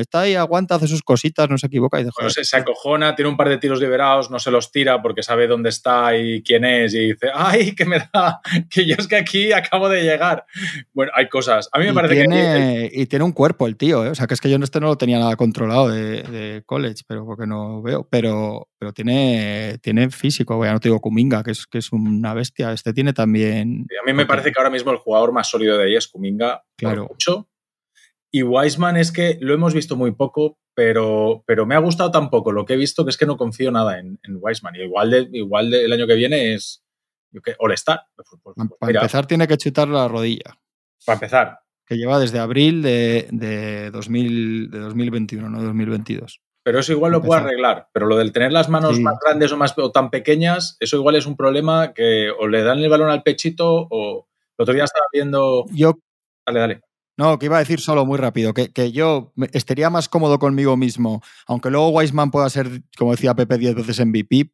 [0.02, 3.16] Está ahí, aguanta, hace sus cositas, no se equivoca y dice, Bueno, se, se acojona,
[3.16, 6.42] tiene un par de tiros liberados, no se los tira porque sabe dónde está y
[6.44, 8.40] quién es y dice, ¡ay, que me da!
[8.70, 10.46] Que yo es que aquí acabo de llegar.
[10.94, 11.70] Bueno, hay cosas.
[11.72, 12.90] A mí me y parece que...
[12.94, 14.10] y tiene un cuerpo el tío, ¿eh?
[14.10, 16.64] o sea que es que yo en este no lo tenía nada controlado de, de
[16.66, 21.44] college, pero porque no veo, pero, pero tiene, tiene físico, ya no te digo Kuminga,
[21.44, 23.86] que es, que es una bestia, este tiene también...
[24.02, 26.64] A mí me parece que ahora mismo el jugador más sólido de ahí es Kuminga,
[26.78, 27.08] Claro.
[27.10, 27.48] mucho.
[28.32, 32.30] Y Wiseman es que lo hemos visto muy poco, pero, pero me ha gustado tan
[32.30, 34.76] poco lo que he visto que es que no confío nada en, en Wiseman.
[34.76, 36.84] Y igual, de, igual de el año que viene es
[37.60, 38.02] All-Star.
[38.80, 40.58] Para mira, empezar tiene que chutar la rodilla,
[41.06, 41.60] para empezar.
[41.86, 46.42] que lleva desde abril de, de, 2000, de 2021, no 2022.
[46.64, 47.48] Pero eso igual lo puedo Empezar.
[47.48, 47.90] arreglar.
[47.94, 49.02] Pero lo del tener las manos Sí.
[49.02, 52.62] más grandes o, más, o tan pequeñas, eso igual es un problema que o le
[52.62, 54.28] dan el balón al pechito o...
[54.58, 55.66] El otro día estaba viendo...
[55.72, 55.94] Yo
[56.46, 56.82] Dale, dale.
[57.18, 60.78] No, que iba a decir solo muy rápido, que, que yo estaría más cómodo conmigo
[60.78, 64.52] mismo, aunque luego Wiseman pueda ser, como decía Pepe, 10 veces MVP,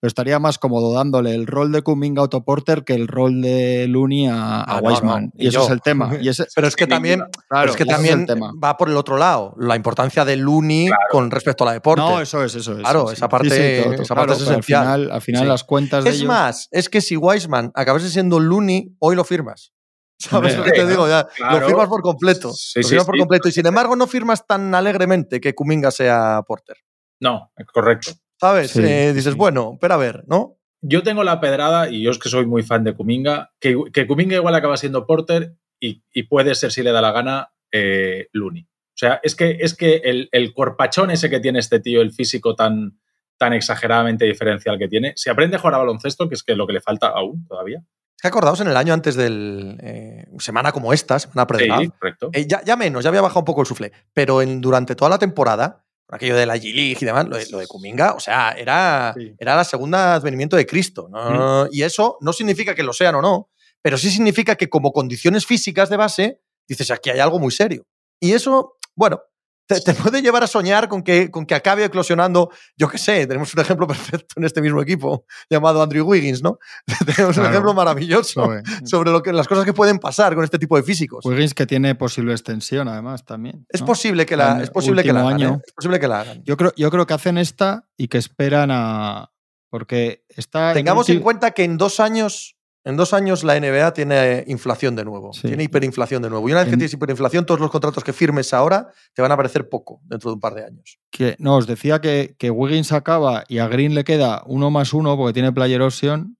[0.00, 3.42] pero estaría más cómodo dándole el rol de Kuminga a Otto Porter que el rol
[3.42, 5.24] de Looney a, a Ah, Wiseman.
[5.26, 5.30] no.
[5.36, 5.64] Y, Y eso yo.
[5.66, 6.10] es el tema.
[6.22, 8.50] Y ese- Pero es que también, claro, es que es también el tema.
[8.64, 9.54] va por el otro lado.
[9.58, 12.00] La importancia de Looney con respecto a la deporte.
[12.00, 12.78] No, eso es, eso es.
[12.78, 14.02] Claro, sí, esa parte- Sí, sí, todo, todo.
[14.02, 14.80] esa parte es esencial.
[14.80, 15.48] Al final, al final Sí.
[15.48, 19.22] las cuentas de Es ellos- más, es que si Wiseman acabase siendo Looney, hoy lo
[19.24, 19.74] firmas.
[20.20, 21.08] ¿Sabes lo que te digo?
[21.08, 21.60] Ya, claro.
[21.60, 22.52] Lo firmas por completo.
[22.52, 23.18] Sí, lo sí, firmas por sí.
[23.20, 23.48] completo.
[23.48, 26.76] Y sin embargo, no firmas tan alegremente que Kuminga sea Porter.
[27.20, 28.12] No, correcto.
[28.38, 28.70] ¿Sabes?
[28.72, 29.38] Sí, Eh, dices, sí.
[29.38, 30.56] bueno, espera a ver, ¿no?
[30.82, 34.06] Yo tengo la pedrada, y yo es que soy muy fan de Kuminga, que, que
[34.06, 38.28] Kuminga igual acaba siendo Porter y, y puede ser, si le da la gana, eh,
[38.32, 38.62] Looney.
[38.62, 42.12] O sea, es que, es que el, el cuerpachón ese que tiene este tío, el
[42.12, 42.98] físico tan,
[43.38, 46.66] tan exageradamente diferencial que tiene, si aprende a jugar a baloncesto, que es que lo
[46.66, 47.82] que le falta aún todavía.
[48.20, 49.78] Es que acordaos en el año antes del.
[49.82, 52.28] eh, semana como esta, semana pre-draft, Sí, correcto.
[52.34, 53.92] eh, ya, ya menos, ya había bajado un poco el suflé.
[54.12, 57.58] Pero en, durante toda la temporada, aquello de la G-League y demás, lo de, lo
[57.60, 59.32] de Kuminga, o sea, era, Sí.
[59.38, 61.08] era la segunda advenimiento de Cristo.
[61.10, 61.66] ¿no?
[61.72, 63.48] Y eso no significa que lo sean o no,
[63.80, 67.86] pero sí significa que como condiciones físicas de base, dices, aquí hay algo muy serio.
[68.20, 69.22] Y eso, bueno,
[69.70, 73.26] te, te puede llevar a soñar con que, con que acabe eclosionando, yo qué sé,
[73.26, 76.58] tenemos un ejemplo perfecto en este mismo equipo llamado Andrew Wiggins, ¿no?
[77.06, 78.62] tenemos un ejemplo maravilloso Joder.
[78.84, 81.24] sobre lo que, las cosas que pueden pasar con este tipo de físicos.
[81.24, 83.64] Wiggins que tiene posible extensión, además, también.
[83.68, 85.34] Es posible que la, es posible que la hagan.
[85.34, 85.54] año.
[85.54, 85.62] ¿eh?
[85.64, 86.42] Es posible que la hagan.
[86.44, 89.30] Yo creo, yo creo que hacen esta y que esperan a.
[89.68, 90.72] Porque está.
[90.74, 95.04] Tengamos en cuenta que en dos años en dos años la NBA tiene inflación de
[95.04, 95.48] nuevo, Sí.
[95.48, 96.48] tiene hiperinflación de nuevo.
[96.48, 99.32] Y una vez que En- tienes hiperinflación, todos los contratos que firmes ahora te van
[99.32, 100.98] a parecer poco dentro de un par de años.
[101.10, 104.92] Que, no, os decía que, que Wiggins acaba y a Green le queda uno más
[104.94, 106.36] uno porque tiene player option.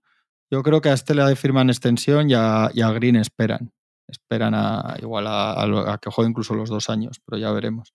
[0.50, 3.72] Yo creo que a este le firman extensión y a, y a Green esperan.
[4.08, 7.52] Esperan a igual a, a lo- a que juegue incluso los dos años, pero ya
[7.52, 7.94] veremos.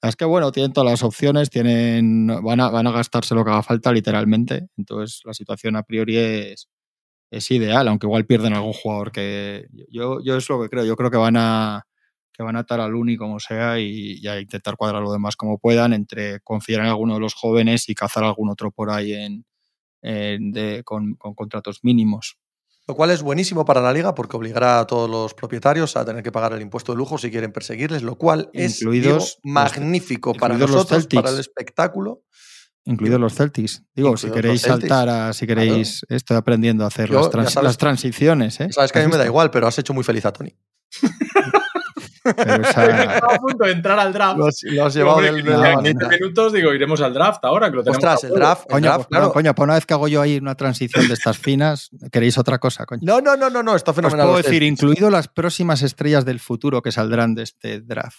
[0.00, 3.50] Es que bueno, tienen todas las opciones, tienen, van, a, van a gastarse lo que
[3.50, 4.68] haga falta literalmente.
[4.76, 6.68] Entonces la situación a priori es,
[7.30, 9.66] es ideal, aunque igual pierden algún jugador que.
[9.90, 10.84] Yo, yo es lo que creo.
[10.84, 11.84] Yo creo que van a
[12.32, 15.34] que van a atar al Uni como sea y, y a intentar cuadrar lo demás
[15.34, 19.12] como puedan, entre confiar en alguno de los jóvenes y cazar algún otro por ahí
[19.12, 19.44] en,
[20.02, 22.36] en- de- con, con contratos mínimos.
[22.86, 26.22] Lo cual es buenísimo para la liga porque obligará a todos los propietarios a tener
[26.22, 28.78] que pagar el impuesto de lujo si quieren perseguirles, lo cual es
[29.14, 32.22] los- magnífico para nosotros, para el espectáculo.
[32.90, 33.82] Incluidos los Celtics.
[33.94, 35.32] Digo, si queréis los saltar a.
[35.32, 36.00] Si queréis.
[36.08, 38.68] Estoy aprendiendo a hacer Yo, las, ya trans- sabes- las transiciones, ¿eh?
[38.72, 40.56] Sabes que a mí ¿Has me da igual, pero has hecho muy feliz a Tony.
[42.24, 44.38] Pero esa- Estaba a punto de entrar al draft.
[44.38, 46.08] Lo has, lo has Digo, llevado del, que de ya la en manita.
[46.08, 47.98] 15 minutos digo, iremos al draft ahora, que lo tenemos.
[47.98, 49.26] Ostras, el draft, el Coño, draft, pues, claro.
[49.26, 52.38] no, coño, pues una vez que hago yo ahí una transición de estas finas, queréis
[52.38, 53.00] otra cosa, coño.
[53.04, 54.26] No, no, no, no, no, está Os fenomenal.
[54.26, 58.18] puedo los decir, incluido las próximas estrellas del futuro que saldrán de este draft.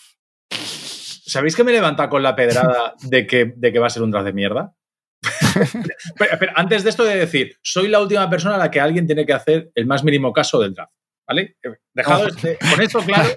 [1.30, 4.12] ¿Sabéis que me levanta con la pedrada de que, de que va a ser un
[4.12, 4.74] draft de mierda?
[6.18, 9.06] pero, pero antes de esto de decir, soy la última persona a la que alguien
[9.06, 10.94] tiene que hacer el más mínimo caso del draft.
[11.28, 11.58] ¿Vale?
[12.00, 12.28] Dejado Oh.
[12.28, 13.30] este- con esto claro,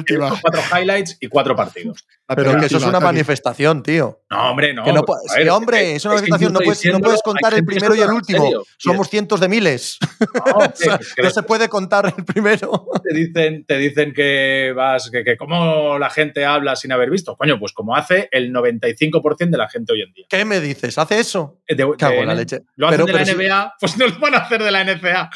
[0.06, 2.04] claro cuatro highlights y cuatro partidos.
[2.32, 4.20] Pero que eso es una manifestación, tío.
[4.30, 4.84] No, hombre, no.
[4.84, 7.94] Que pues, sí, hombre, es una manifestación, no puedes, no diciéndolo, puedes contar el primero
[7.96, 8.44] y el último.
[8.44, 8.64] serio.
[8.78, 9.98] Somos cientos de miles.
[10.20, 12.86] No, O sea, que- que no se puede contar el primero.
[13.02, 17.36] te dicen, te dicen que vas, que, que cómo la gente habla sin haber visto.
[17.36, 20.26] Coño, pues como hace el 95% de la gente hoy en día.
[20.28, 20.98] ¿Qué me dices?
[20.98, 21.58] ¿Hace eso?
[21.68, 22.60] De- de- Cago en la leche.
[22.76, 24.70] Lo hacen Pero- de la pero sí- NBA, pues no lo van a hacer de
[24.70, 25.30] la NCA.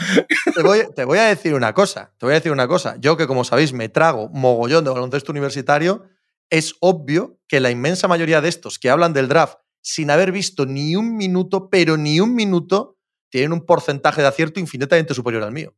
[0.54, 2.12] Te voy, te voy a decir una cosa.
[2.18, 2.96] Te voy a decir una cosa.
[2.98, 6.04] Yo que, como sabéis, me trago mogollón de baloncesto universitario,
[6.50, 10.64] es obvio que la inmensa mayoría de estos que hablan del draft sin haber visto
[10.64, 12.98] ni un minuto, pero ni un minuto,
[13.30, 15.74] tienen un porcentaje de acierto infinitamente superior al mío.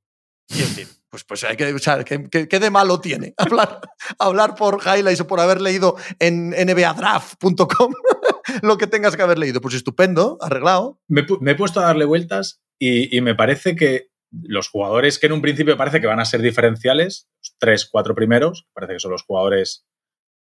[0.48, 3.80] Y es decir, pues, pues hay que, o ¿qué, de malo tiene hablar,
[4.18, 7.92] hablar por highlights o por haber leído en nbadraft.com
[8.62, 9.60] lo que tengas que haber leído?
[9.60, 11.00] Pues estupendo, arreglado.
[11.08, 14.10] Me, he puesto a darle vueltas y me parece que
[14.42, 18.14] los jugadores que en un principio parece que van a ser diferenciales, los tres, cuatro
[18.14, 19.86] primeros, parece que son los jugadores.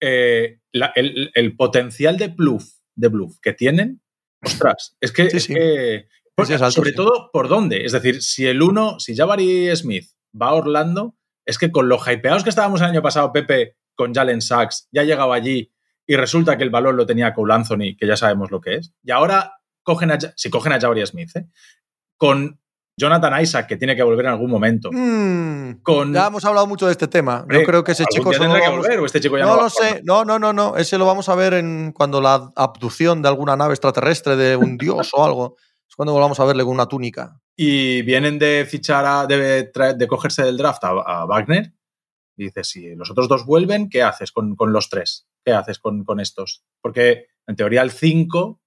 [0.02, 2.66] eh, la- el, el potencial de bluff,
[2.96, 4.02] de bluff que tienen,
[4.44, 5.30] ostras, es que.
[5.30, 5.54] Sí, es sí.
[5.54, 6.08] que-
[6.46, 6.96] Sí, es alto, sobre sí.
[6.98, 7.86] todo, ¿por dónde?
[7.86, 11.16] Es decir, si el uno, si Jabari Smith va a Orlando,
[11.46, 15.04] es que con lo hypeados que estábamos el año pasado, Pepe, con Jalen Sachs, ya
[15.04, 15.72] llegaba allí
[16.06, 18.94] y resulta que el valor lo tenía Cole Anthony, que ya sabemos lo que es.
[19.02, 21.46] Y ahora cogen a, si cogen a Jabari Smith, ¿eh?
[22.18, 22.60] con
[22.98, 24.90] Jonathan Isaac, que tiene que volver en algún momento.
[24.92, 27.42] Mm, Con, ya hemos hablado mucho de este tema.
[27.42, 29.64] Hombre, Yo creo que ese chico tendrá que volver, o este chico ya No va
[29.64, 30.78] lo sé, no, no, no, no.
[30.78, 34.78] Ese lo vamos a ver en cuando la abducción de alguna nave extraterrestre de un
[34.78, 35.58] dios o algo.
[35.88, 37.40] Es cuando volvamos a verle con una túnica.
[37.56, 41.74] Y vienen de fichar, a, de, cogerse del draft a, a Wagner.
[42.38, 45.28] Y dices, si los otros dos vuelven, ¿qué haces con, con los tres?
[45.44, 46.64] ¿Qué haces con, con estos?
[46.82, 48.60] Porque en teoría al 5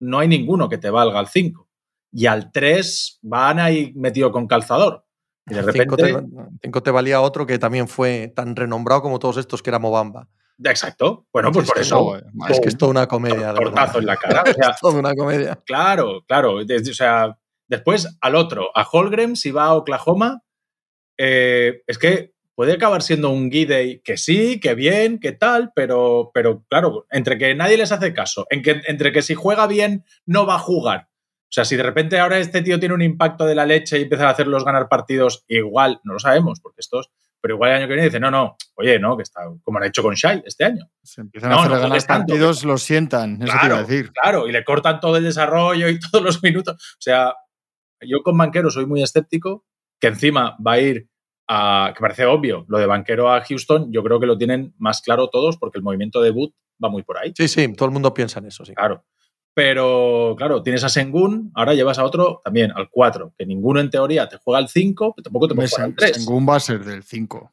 [0.00, 1.67] no hay ninguno que te valga al 5.
[2.12, 5.04] Y al 3 van ahí metido con calzador.
[5.46, 5.96] Y de repente.
[5.96, 6.24] te,
[6.62, 10.28] cinco te valía otro que también fue tan renombrado como todos estos, que era Mobamba.
[10.64, 11.26] Exacto.
[11.32, 12.20] Bueno, pues Es por eso.
[12.34, 12.54] madre.
[12.54, 13.52] Es que es toda una comedia.
[13.52, 14.42] de Tortazo en la cara.
[14.42, 15.58] O sea, Es toda una comedia.
[15.64, 16.56] Claro, claro.
[16.56, 17.38] O sea,
[17.68, 20.42] después al otro, a Holgren, si va a Oklahoma,
[21.16, 26.32] eh, es que puede acabar siendo un Gidey que sí, que bien, que tal, pero,
[26.34, 30.04] pero claro, entre que nadie les hace caso, en que, entre que si juega bien
[30.26, 31.07] no va a jugar.
[31.48, 34.02] O sea, si de repente ahora este tío tiene un impacto de la leche y
[34.02, 37.86] empieza a hacerlos ganar partidos, igual, no lo sabemos, porque estos, pero igual el año
[37.86, 40.64] que viene dice, no, no, oye, no, que está como han hecho con Shai este
[40.64, 40.90] año.
[41.02, 43.40] Se empiezan No, a hacer no ganar juegues tanto, partidos, los sientan.
[43.42, 44.12] Eso a decir.
[44.12, 46.74] Claro, y le cortan todo el desarrollo y todos los minutos.
[46.74, 47.34] O sea,
[48.00, 49.64] yo con Banquero soy muy escéptico,
[50.00, 51.08] que encima va a ir
[51.48, 55.00] a, que parece obvio, lo de Banquero a Houston, yo creo que lo tienen más
[55.00, 57.32] claro todos porque el movimiento de boot va muy por ahí.
[57.36, 58.74] Sí, sí, todo el mundo piensa en eso, sí.
[58.74, 59.04] Claro.
[59.58, 63.90] Pero, claro, tienes a Sengun, ahora llevas a otro también, al 4, que ninguno en
[63.90, 66.16] teoría te juega al 5, pero tampoco te puede jugar al 3.
[66.16, 67.52] Sengun va a ser del 5.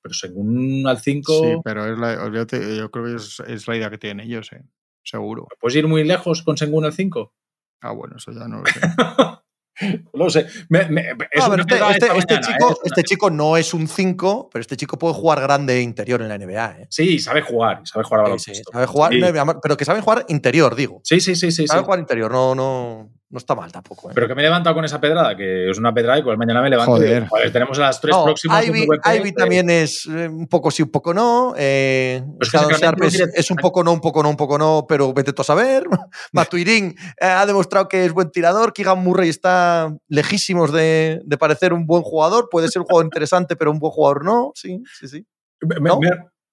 [0.00, 3.68] Pero Sengun al 5, Sí, pero es la- yo, te- yo creo que es, es
[3.68, 4.62] la idea que tienen ellos, eh.
[5.04, 5.48] seguro.
[5.60, 7.34] ¿puedes ir muy lejos con Sengun al 5?
[7.82, 8.80] Ah, bueno, eso ya no lo sé.
[10.12, 10.46] No lo sé.
[10.68, 11.00] Me- me-
[11.30, 12.74] es No, este, este- este mañana, chico, ¿eh?
[12.84, 16.28] Este chico no es un 5, pero este chico puede jugar grande e interior en
[16.28, 16.76] la NBA.
[16.82, 16.86] ¿eh?
[16.90, 18.70] Sí, sabe jugar, sabe jugar a baloncesto.
[18.70, 19.20] sí, sabe jugar, Sí.
[19.20, 21.00] no, pero que sabe jugar interior, digo.
[21.04, 21.66] Sí, sí, sí, sí.
[21.66, 24.10] Sabe jugar interior, no, no, no está mal tampoco.
[24.10, 24.12] ¿eh?
[24.14, 26.60] Pero que me he levantado con esa pedrada, que es una pedrada y pues mañana
[26.60, 26.92] me levanto.
[26.92, 27.22] Joder.
[27.22, 28.66] Y "Joder, tenemos a las tres No, próximas.
[28.66, 31.54] Ivy, también es eh, un poco sí, un poco no.
[31.56, 35.40] Eh, Pues es, un poco no, un poco no, un poco no, pero vete tú
[35.40, 35.84] a saber.
[36.32, 38.74] Matuirín eh, ha demostrado que es buen tirador.
[38.74, 42.48] Keegan Murray está lejísimos de, de parecer un buen jugador.
[42.50, 44.52] Puede ser un jugador interesante, pero un buen jugador no.
[44.54, 45.26] Sí, sí, sí.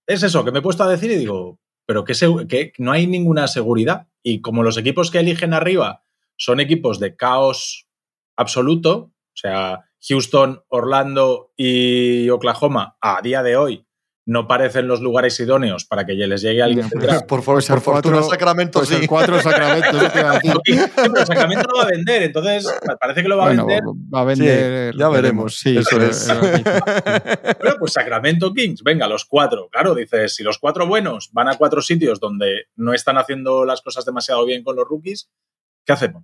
[0.07, 3.49] Es eso, que me he puesto a decir y digo, pero que no hay ninguna
[3.49, 4.07] seguridad.
[4.23, 6.03] Y como los equipos que eligen arriba
[6.39, 7.87] son equipos de caos
[8.37, 13.85] absoluto, o sea, Houston, Orlando y Oklahoma a día de hoy
[14.25, 17.23] no parecen los lugares idóneos para que les llegue alguien pues-.
[17.23, 18.95] Por, el por fortuna, cuatro- Sacramento Pues sí.
[18.95, 20.53] el 4 Sacramento, eso te iba a decir.
[20.65, 22.67] Sí, pero Sacramento lo va a vender, entonces
[22.99, 23.83] parece que lo va a Bueno, vender.
[24.13, 24.95] va a vender.
[24.95, 25.55] ya veremos.
[25.57, 26.27] Sí, Eso pero- es.
[27.59, 29.67] Bueno, pues Sacramento Kings, venga, los cuatro.
[29.71, 33.81] Claro, dices, si los cuatro buenos van a cuatro sitios donde no están haciendo las
[33.81, 35.29] cosas demasiado bien con los rookies,
[35.89, 36.23] ¿qué hacemos?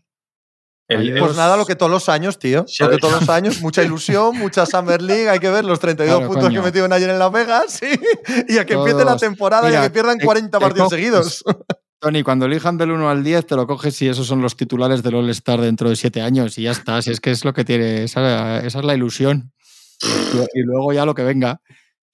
[0.87, 2.63] El- Pues nada, lo que todos los años, tío.
[2.79, 5.27] Lo que todos los años, mucha ilusión, mucha Summer League.
[5.27, 6.61] Hay que ver los 32 Claro, puntos coño.
[6.61, 7.71] que metieron ayer en Las Vegas.
[7.81, 7.87] Sí.
[8.47, 10.95] Y a que empiece la temporada y a que pierdan te- 40 te partidos coges-
[10.95, 11.43] seguidos.
[11.99, 15.01] Tony, cuando elijan del 1 al 10, te lo coges y esos son los titulares
[15.01, 17.01] del All-Star dentro de 7 años y ya está.
[17.01, 19.51] Si es que es lo que tiene, esa, esa es la ilusión.
[20.53, 21.61] Y luego ya lo que venga.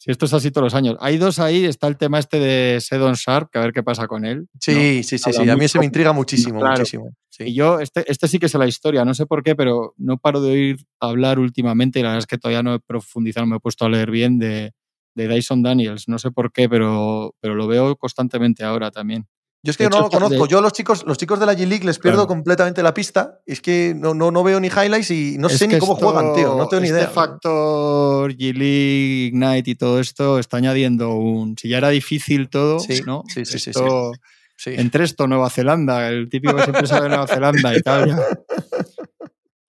[0.03, 0.97] Si esto es así todos los años.
[0.99, 4.07] Hay dos ahí, está el tema este de Sedon Sharp, que a ver qué pasa
[4.07, 4.47] con él.
[4.59, 5.49] Sí, sí, sí, Habla sí.
[5.51, 6.79] A mí ese me intriga muchísimo, Claro.
[6.79, 7.11] muchísimo.
[7.29, 7.43] Sí.
[7.43, 10.17] Y yo, este, este sí que sé la historia, no sé por qué, pero no
[10.17, 13.51] paro de oír hablar últimamente y la verdad es que todavía no he profundizado, no
[13.51, 14.73] me he puesto a leer bien de,
[15.13, 16.07] de Dyson Daniels.
[16.07, 19.27] No sé por qué, pero, pero lo veo constantemente ahora también.
[19.63, 20.43] Yo es que de no hecho, lo conozco.
[20.45, 22.27] de- Yo los chicos, los chicos de la G-League les pierdo Claro.
[22.29, 23.39] completamente la pista.
[23.45, 26.05] Es que no, no, no veo ni highlights y no Es sé ni cómo esto-
[26.11, 26.55] juegan, tío.
[26.55, 27.09] No tengo ni este idea.
[27.09, 31.55] factor G-League, Ignite y todo esto está añadiendo un.
[31.59, 33.23] Si ya era difícil todo, Sí, ¿no?
[33.27, 34.11] sí, sí, sí, Esto-
[34.57, 34.75] Sí.
[34.77, 38.15] Entre esto, Nueva Zelanda, el típico que siempre sale de Nueva Zelanda y tal.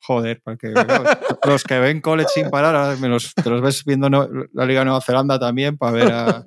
[0.05, 1.05] Joder, porque claro,
[1.47, 4.67] los que ven college sin parar, ahora me los, te los ves viendo no- la
[4.67, 6.43] Liga de Nueva Zelanda también para ver a.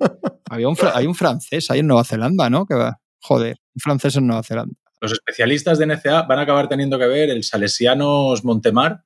[0.50, 2.66] Había un, hay un francés ahí en Nueva Zelanda, ¿no?
[2.66, 3.00] Que va.
[3.26, 4.76] Joder, un francés en Nueva Zelanda.
[5.00, 9.02] los especialistas de NCA van a acabar teniendo que ver el Salesianos Montemar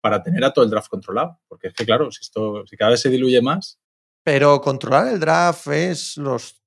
[0.00, 1.38] para tener a todo el draft controlado.
[1.46, 3.78] Porque es que, claro, si, esto, si cada vez se diluye más,
[4.24, 6.59] Pero controlar el draft es los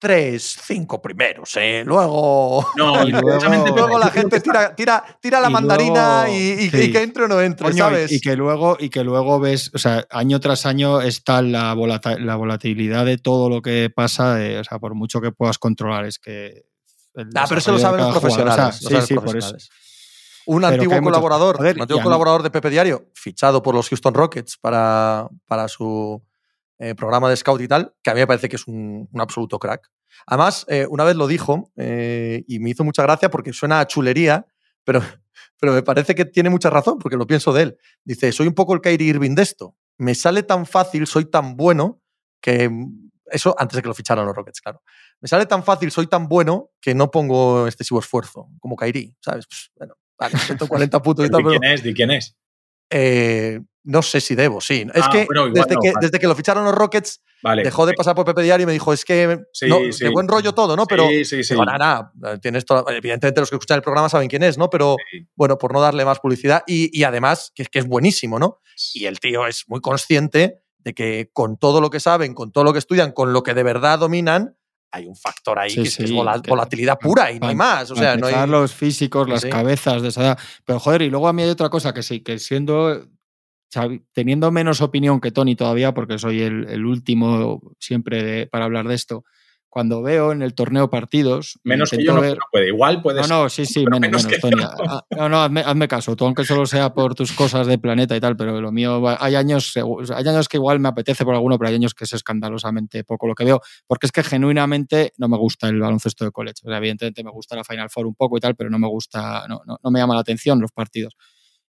[0.00, 1.84] tres, cinco primeros, ¿eh?
[1.86, 2.66] Luego.
[2.76, 6.80] No, Y luego- la gente tira, tira, tira la Y mandarina luego- y, y- sí.
[6.84, 8.10] y que entre o no entre, Coño, ¿sabes?
[8.10, 12.18] y, que luego, y que luego ves, o sea, año tras año está la, volata-
[12.18, 16.06] la volatilidad de todo lo que pasa, eh, o sea, por mucho que puedas controlar,
[16.06, 16.64] es que.
[17.14, 18.82] el Ah, pero eso lo saben los o sea, profesionales.
[18.82, 19.30] lo saben los sí, sí, por eso.
[19.30, 19.68] profesionales.
[20.46, 24.14] Un Pero antiguo muchos- colaborador, un antiguo colaborador de Pepe Diario, fichado por los Houston
[24.14, 26.20] Rockets para, para su
[26.82, 29.20] eh, programa de scout y tal, que a mí me parece que es un, un
[29.20, 29.90] absoluto crack.
[30.26, 33.86] Además, eh, una vez lo dijo eh, y me hizo mucha gracia porque suena a
[33.86, 34.46] chulería,
[34.82, 35.00] pero,
[35.60, 37.78] pero me parece que tiene mucha razón porque lo pienso de él.
[38.02, 39.76] Dice, soy un poco el Kyrie Irving de esto.
[39.98, 42.00] Me sale tan fácil, soy tan bueno
[42.40, 42.70] que...
[43.26, 44.82] Eso antes de que lo ficharan los Rockets, claro.
[45.20, 49.46] Me sale tan fácil, soy tan bueno que no pongo excesivo esfuerzo, como Kyrie, ¿sabes?
[49.46, 51.82] Pues, bueno, vale, meto 40 puntos y ¿De tal, pero quién es?
[51.84, 52.36] ¿De quién es?
[52.90, 54.86] eh, no sé si debo, sí.
[54.94, 56.06] Es Ah, que, igual desde, no, que vale.
[56.06, 57.62] desde que lo ficharon los Rockets, Vale.
[57.62, 60.04] dejó de pasar por Pepe Diario y me dijo, es que Sí, no, sí.
[60.04, 60.84] de buen rollo todo, ¿no?
[60.86, 61.54] Pero sí, sí, sí.
[61.54, 64.68] digo, nada, nada, tienes toda- evidentemente los que escuchan el programa saben quién es, ¿no?
[64.68, 65.26] Pero Sí.
[65.34, 68.58] bueno, por no darle más publicidad y, y además que, es que es buenísimo, ¿no?
[68.94, 72.64] Y el tío es muy consciente de que con todo lo que saben, con todo
[72.64, 74.56] lo que estudian, con lo que de verdad dominan,
[74.92, 77.38] hay un factor ahí Sí, que, es, que es sí, vola- que- volatilidad pura y
[77.38, 77.90] no hay más.
[77.92, 78.46] O sea, no hay.
[78.48, 79.48] Los físicos, las Sí.
[79.48, 80.38] cabezas de esa edad.
[80.64, 83.06] Pero joder, y luego a mí hay otra cosa que sí, que siendo.
[84.12, 88.88] Teniendo menos opinión que Tony todavía, porque soy el, el último siempre de- para hablar
[88.88, 89.24] de esto,
[89.68, 91.60] cuando veo en el torneo partidos.
[91.62, 92.66] Menos que yo no, ver- no puede.
[92.66, 94.60] Igual puede No, no, sí, sí, menos, menos menos, Tony.
[94.88, 98.16] Ah, No, no, hazme, hazme caso, tú aunque solo sea por tus cosas de planeta
[98.16, 101.56] y tal, pero lo mío, hay años, hay años que igual me apetece por alguno,
[101.56, 105.28] pero hay años que es escandalosamente poco lo que veo, porque es que genuinamente no
[105.28, 106.62] me gusta el baloncesto de college.
[106.64, 108.88] O sea, evidentemente me gusta la Final Four un poco y tal, pero no me
[108.88, 111.14] gusta, no, no, no me llama la atención los partidos.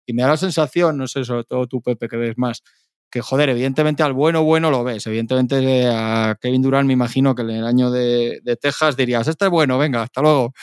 [0.05, 2.63] Y me da la sensación, no sé, sobre todo tú, Pepe, que ves más,
[3.11, 5.05] que joder, evidentemente al bueno, bueno lo ves.
[5.05, 9.27] Evidentemente eh, a Kevin Durant me imagino que en el año de, de Texas dirías,
[9.27, 10.53] este es bueno, venga, hasta luego.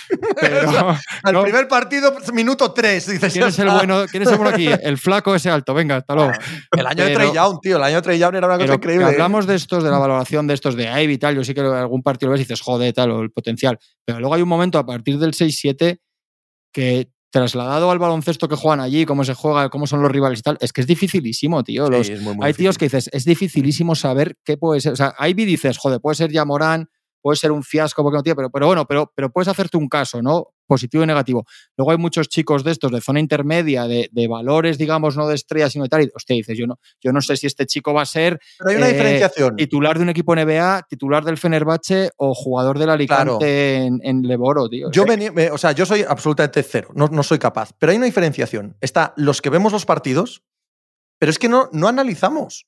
[0.41, 0.71] Pero,
[1.25, 1.43] Al no.
[1.43, 3.33] primer partido, minuto 3, dices.
[3.35, 4.07] ¿Quién es el bueno?
[4.11, 4.67] ¿Quién es el bueno aquí?
[4.67, 6.33] El flaco ese alto, venga, hasta luego.
[6.73, 7.77] El año de Trey Young, tío.
[7.77, 9.05] El año de Trey Young era una cosa increíble.
[9.05, 9.11] ¿eh?
[9.11, 11.61] hablamos de estos, de la valoración de estos de Ivy y tal, yo sí que
[11.61, 13.79] algún partido lo ves y dices, joder, tal, o el potencial.
[14.07, 16.01] Pero luego hay un momento a partir del 6-7
[16.73, 20.43] que trasladado al baloncesto que juegan allí, cómo se juega, cómo son los rivales y
[20.43, 21.87] tal, es que es dificilísimo, tío.
[21.87, 24.93] Sí, Los, es muy, muy hay tíos que dices, es dificilísimo saber qué puede ser.
[24.93, 26.89] O sea, Ivy dices, joder, puede ser ya Morán,
[27.29, 29.87] puede ser un fiasco porque no tiene, pero, pero bueno, pero, pero puedes hacerte un
[29.87, 30.47] caso, ¿no?
[30.67, 31.45] Positivo y negativo.
[31.77, 35.35] Luego hay muchos chicos de estos de zona intermedia, de, de valores, digamos, no de
[35.35, 36.03] estrellas, sino de tal.
[36.05, 38.71] Y usted dice, yo no, yo no sé si este chico va a ser Pero
[38.71, 39.57] hay una eh, diferenciación.
[39.57, 43.39] titular de un equipo NBA, titular del Fenerbahce o jugador del Alicante Claro.
[43.43, 44.91] en, en Leboro, tío.
[44.91, 47.71] Yo, me me- o sea, yo soy absolutamente cero, no, no soy capaz.
[47.79, 48.75] Pero hay una diferenciación.
[48.81, 50.43] Está los que vemos los partidos,
[51.19, 52.65] pero es que no, no analizamos.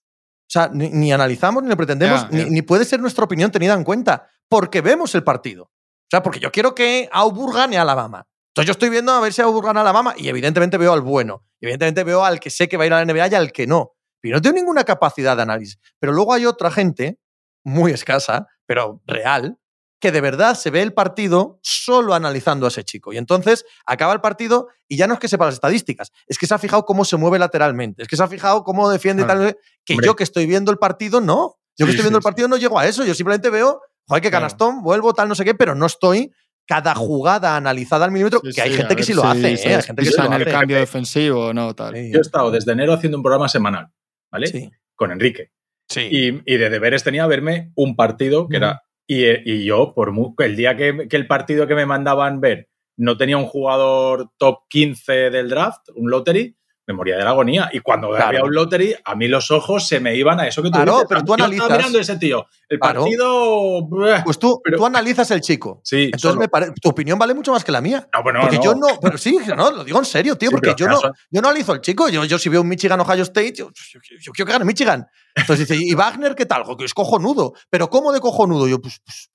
[0.48, 3.84] O sea, ni, ni analizamos, ni le pretendemos, ni puede ser nuestra opinión tenida en
[3.84, 5.64] cuenta, porque vemos el partido.
[5.64, 8.26] O sea, porque yo quiero que Auburn gane a Alabama.
[8.48, 11.44] Entonces yo estoy viendo a ver si Auburn gana Alabama y evidentemente veo al bueno.
[11.60, 13.66] Evidentemente veo al que sé que va a ir a la NBA y al que
[13.66, 13.92] no.
[14.20, 15.78] Pero no tengo ninguna capacidad de análisis.
[16.00, 17.18] Pero luego hay otra gente,
[17.64, 19.56] muy escasa, pero real,
[20.00, 23.12] que de verdad se ve el partido solo analizando a ese chico.
[23.12, 26.46] Y entonces acaba el partido y ya no es que sepa las estadísticas, es que
[26.46, 29.26] se ha fijado cómo se mueve lateralmente, es que se ha fijado cómo defiende y
[29.26, 29.40] Claro.
[29.44, 29.58] tal.
[29.84, 30.06] Que Hombre.
[30.06, 31.56] yo que estoy viendo el partido, no.
[31.78, 33.04] Yo que Sí, estoy viendo sí, el partido no llego a eso.
[33.04, 33.80] Yo simplemente veo,
[34.10, 34.42] joder, que Claro.
[34.42, 36.32] canastón, vuelvo, tal, no sé qué, pero no estoy
[36.66, 39.54] cada jugada analizada al milímetro, Sí, que hay sí, gente a que sí lo hace,
[39.54, 39.74] ¿eh?
[39.76, 40.50] Hay gente que sí lo en el hace.
[40.52, 41.94] cambio defensivo no, tal.
[41.94, 43.88] Sí, Yo he estado desde enero haciendo un programa semanal,
[44.30, 44.46] ¿vale?
[44.46, 45.50] sí, Con Enrique.
[45.88, 46.02] sí.
[46.10, 48.82] Y, y de deberes tenía verme un partido que era.
[49.06, 52.68] Y, eh, y yo, por el día que, que el partido que me mandaban ver
[52.96, 56.56] no tenía un jugador top 15 del draft, un lottery,
[56.92, 57.68] me moría de la agonía.
[57.72, 58.26] Y cuando Claro.
[58.26, 60.92] había un lottery, a mí los ojos se me iban a eso que tú Claro,
[60.92, 61.06] dices.
[61.08, 62.46] pero tú Yo estaba analizas- mirando ese tío.
[62.68, 63.88] El partido.
[64.24, 65.80] Pues tú, Pero- tú analizas el chico.
[65.84, 66.40] sí, Entonces solo.
[66.40, 68.08] me pare- tu opinión vale mucho más que la mía.
[68.14, 68.62] No, bueno, Porque no.
[68.62, 71.40] yo no, pero sí, no, lo digo en serio, tío, Sí, porque yo no, yo
[71.42, 72.08] no analizo al chico.
[72.08, 75.06] Yo, yo si veo un Michigan Ohio State, yo, yo- yo quiero que gane Michigan.
[75.40, 76.62] Entonces dice, ¿y Wagner qué tal?
[76.78, 77.52] Que es cojonudo.
[77.70, 78.68] ¿Pero cómo de cojonudo?
[78.68, 79.30] Yo, pues, pues,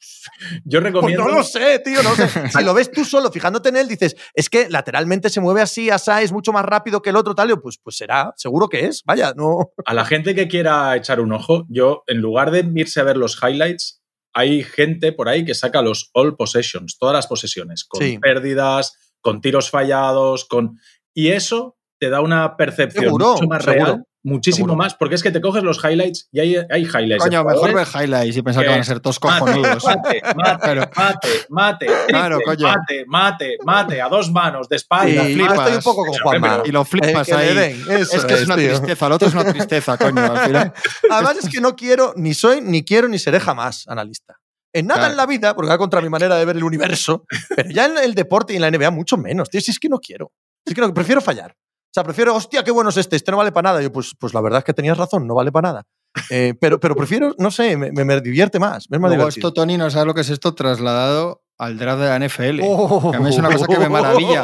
[0.65, 1.23] Yo pues recomiendo.
[1.25, 2.49] no lo sé, tío, no lo sé.
[2.49, 5.89] Si lo ves tú solo fijándote en él, dices, es que lateralmente se mueve así,
[5.89, 7.49] asá, es mucho más rápido que el otro, tal.
[7.49, 9.03] Yo, pues, pues será, seguro que es.
[9.05, 9.71] Vaya, no.
[9.85, 13.17] A la gente que quiera echar un ojo, yo, en lugar de irse a ver
[13.17, 14.01] los highlights,
[14.33, 18.17] hay gente por ahí que saca los all possessions, todas las posesiones, con Sí.
[18.19, 20.79] pérdidas, con tiros fallados, con.
[21.13, 23.85] Y eso te da una percepción Seguro, mucho más seguro.
[23.85, 24.75] real, muchísimo Seguro.
[24.75, 27.23] más, porque es que te coges los highlights y hay, hay highlights.
[27.23, 29.83] Coño, mejor ver highlights y pensar que que- van a ser todos cojonudos.
[29.85, 30.89] Mate, mate, Claro.
[30.97, 32.67] mate, mate, Claro, coño.
[32.67, 35.13] mate, mate, mate, a dos manos, de Y espalda.
[35.13, 35.59] lo flipas.
[35.59, 36.61] estoy un poco con Juanma.
[36.65, 37.55] Y lo flipas Eh, que ahí.
[37.55, 38.67] den, eso es que es una tío.
[38.69, 40.21] tristeza, el otro es una tristeza, coño.
[40.21, 40.73] Al final.
[41.09, 44.35] Además es que no quiero, ni soy, ni quiero, ni seré jamás analista.
[44.73, 45.11] En nada Claro.
[45.13, 47.97] en la vida, porque va contra mi manera de ver el universo, pero ya en
[47.97, 49.61] el deporte y en la NBA mucho menos, tío.
[49.61, 50.33] Si es que no quiero.
[50.65, 51.55] Si es que no, prefiero fallar.
[51.95, 53.81] O sea, prefiero, hostia, qué bueno es este, este no vale para nada.
[53.81, 55.83] Yo, pues, pues la verdad es que tenías razón, no vale para nada.
[56.29, 58.89] Eh, pero, pero prefiero, no sé, me, me- me divierte más.
[58.89, 59.47] Me es más Luego divertido.
[59.47, 62.59] esto, Tony, no sabes lo que es esto trasladado al draft de la NFL.
[62.63, 63.11] Oh.
[63.11, 64.43] que a mí es una cosa que me maravilla.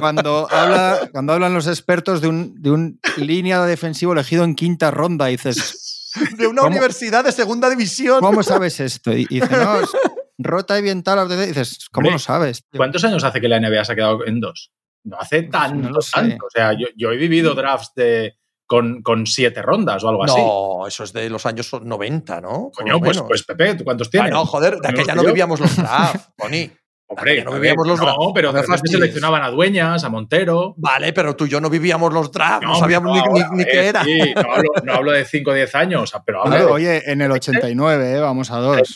[0.00, 4.90] Cuando, habla, cuando hablan los expertos de un, de un línea defensivo elegido en quinta
[4.90, 6.72] ronda, dices, De una ¿Cómo?
[6.72, 8.18] universidad de segunda división.
[8.18, 9.12] ¿cómo sabes esto?
[9.12, 9.90] Y y dice, no, es-
[10.38, 11.30] rota y bien tal.
[11.30, 12.64] Y dices, ¿cómo Hombre, lo sabes?
[12.68, 12.78] tío?".
[12.78, 14.72] ¿Cuántos años hace que la NBA se ha quedado en dos?
[15.04, 16.10] No hace tanto, no lo sé.
[16.12, 16.46] tanto.
[16.46, 18.36] O sea, yo, yo he vivido drafts de,
[18.66, 20.40] con, con siete rondas o algo así.
[20.40, 22.70] No, eso es de los años 90, ¿no?
[22.74, 24.30] Coño, pues, pues Pepe, ¿tú cuántos Ah, tienes?
[24.32, 26.70] no, joder, de aquella no vivíamos los drafts, Tony.
[27.12, 28.26] Hombre, no ver, vivíamos los no, drafts.
[28.34, 29.00] pero No de me repente fastidies.
[29.00, 30.74] seleccionaban a Dueñas, a Montero.
[30.76, 33.40] Vale, pero tú y yo no vivíamos los drafts, no, No, sabíamos no, ni, ni-
[33.42, 34.04] ahora, ni qué era.
[34.04, 37.10] sí, no, hablo, no hablo de 5 o 10 años, pero hablo Oye, de- Oye,
[37.10, 38.20] en el 89, ¿eh?
[38.20, 38.94] vamos a dos.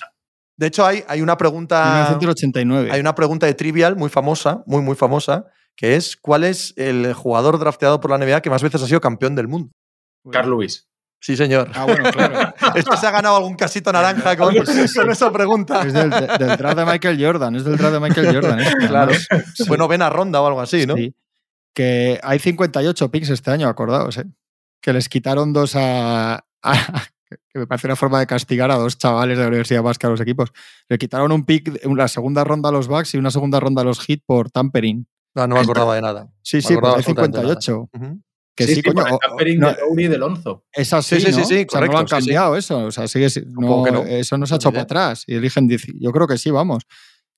[0.56, 1.82] De hecho, hay, hay una pregunta.
[2.12, 2.90] 1989.
[2.92, 5.46] Hay una pregunta de trivial muy famosa, muy, muy famosa,
[5.76, 9.00] que es: ¿cuál es el jugador drafteado por la NBA que más veces ha sido
[9.00, 9.70] campeón del mundo?
[10.30, 10.86] Carl Lewis.
[11.20, 11.70] Sí, señor.
[11.74, 12.52] Ah, bueno, claro.
[12.74, 15.82] Este se ha ganado algún casito naranja con, con esa pregunta.
[15.86, 18.60] Es del, del draft de Michael Jordan, es del draft de Michael Jordan.
[18.60, 19.12] este, Claro.
[19.54, 19.64] Sí.
[19.64, 20.96] Fue novena ronda o algo así, ¿no?
[20.96, 21.14] Sí.
[21.74, 24.24] Que hay 58 picks este año, acordaos, ¿eh?
[24.82, 27.04] Que les quitaron dos a, a-
[27.48, 30.10] que me parece una forma de castigar a dos chavales de la Universidad Vasca a
[30.10, 30.52] los equipos.
[30.88, 33.84] Le quitaron un pick, la segunda ronda a los Bucks y una segunda ronda a
[33.84, 35.06] los Heat por tampering.
[35.34, 36.28] No, no me acordaba de nada.
[36.42, 37.60] Sí, sí, pues hay absolutamente de nada.
[37.60, 37.90] 58.
[37.92, 38.20] Ujú.
[38.56, 38.94] Que sí, coño.
[38.94, 40.64] por el o- o- tampering no, de Lowry y de Lonzo.
[40.72, 41.44] es así, Sí, sí, sí, ¿no?
[41.46, 42.20] sí, O sea, no lo han sí, sí.
[42.20, 42.78] cambiado eso.
[42.86, 44.02] O sea, sigue, no, que no.
[44.04, 44.70] Eso no se ha idea.
[44.70, 45.24] para atrás.
[45.26, 46.84] Y eligen, dice- yo creo que sí, vamos.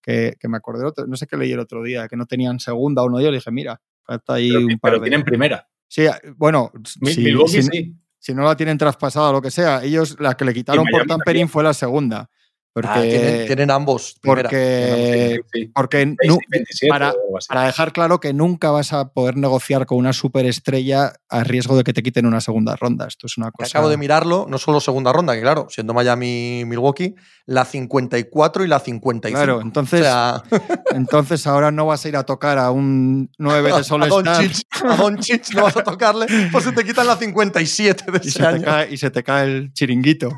[0.02, 2.60] Que, que me acordé, otro- no sé qué leí el otro día, que no tenían
[2.60, 3.18] segunda uno.
[3.20, 5.66] Yo le dije, mira, falta ahí Pero, un par pero de- tienen primera.
[5.88, 6.04] Sí,
[6.36, 6.70] bueno,
[7.00, 7.96] Mi- si, Milwaukee si- sí.
[8.18, 11.06] si no la tienen traspasada o lo que sea, ellos la que le quitaron por
[11.06, 11.48] tampering también.
[11.48, 12.28] fue la segunda.
[12.76, 14.16] Porque, Ah, tienen, tienen ambos.
[14.20, 14.50] primera.
[14.50, 15.70] porque, Sí, sí.
[15.74, 20.12] porque 20, nu- 27 para- dejar claro que nunca vas a poder negociar con una
[20.12, 23.06] superestrella a riesgo de que te quiten una segunda ronda.
[23.08, 23.70] Esto es una cosa.
[23.70, 27.14] Acabo de mirarlo, no solo segunda ronda, que claro, siendo Miami Milwaukee,
[27.46, 29.42] la 54 y la 55.
[29.42, 30.42] Claro, entonces, o sea,
[30.94, 34.26] entonces ahora no vas a ir a tocar a un 9 de Sol a Don
[34.28, 38.12] Star Chich, a Don Chich no vas a tocarle, pues se te quitan la 57
[38.12, 38.64] de y ese se, te año.
[38.64, 40.28] cae, y se te cae el chiringuito.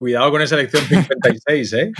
[0.00, 1.92] Cuidado con esa elección 56, ¿eh?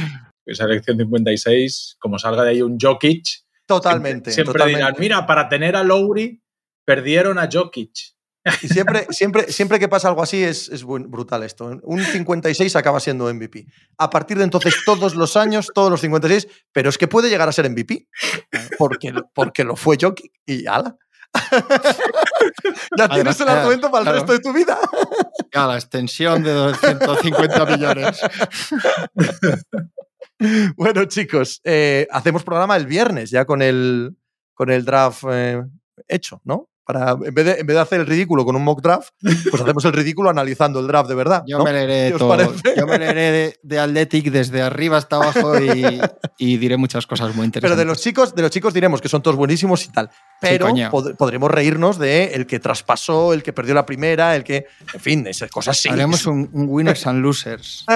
[0.46, 3.26] esa elección 56, como salga de ahí un Jokic,
[3.66, 4.30] Totalmente.
[4.30, 6.42] siempre, dirán, mira, para tener a Lowry
[6.86, 7.90] perdieron a Jokic.
[8.62, 11.78] Y siempre, siempre, siempre que pasa algo así es, brutal esto.
[11.82, 13.66] Un 56 acaba siendo MVP.
[13.98, 17.50] A partir de entonces, todos los años, todos los 56, pero es que puede llegar
[17.50, 18.08] a ser MVP.
[18.78, 20.96] Porque, porque lo fue Jokic y ala.
[22.96, 24.18] ya tienes el argumento para el claro.
[24.18, 24.78] resto de tu vida.
[25.54, 28.20] A la extensión de 250 millones.
[30.74, 34.16] Bueno, chicos, eh, hacemos programa el viernes ya con el,
[34.54, 35.62] con el draft eh,
[36.08, 36.69] hecho, ¿no?
[36.92, 39.10] Para, en, vez de, en vez de hacer el ridículo con un mock draft,
[39.50, 41.42] pues hacemos el ridículo analizando el draft de verdad.
[41.46, 41.64] Yo ¿no?
[41.64, 42.28] me leeré ¿Qué os todo.
[42.30, 42.74] parece?
[42.76, 46.00] Yo me leeré de, de Athletic desde arriba hasta abajo y,
[46.38, 47.78] y diré muchas cosas muy Pero interesantes.
[47.78, 50.10] de los chicos, de los chicos diremos que son todos buenísimos y tal.
[50.40, 54.66] Pero pod- podremos reírnos de el que traspasó, el que perdió la primera, el que.
[54.94, 55.88] En fin, esas cosas sí.
[55.90, 57.84] Haremos un, un winners and losers.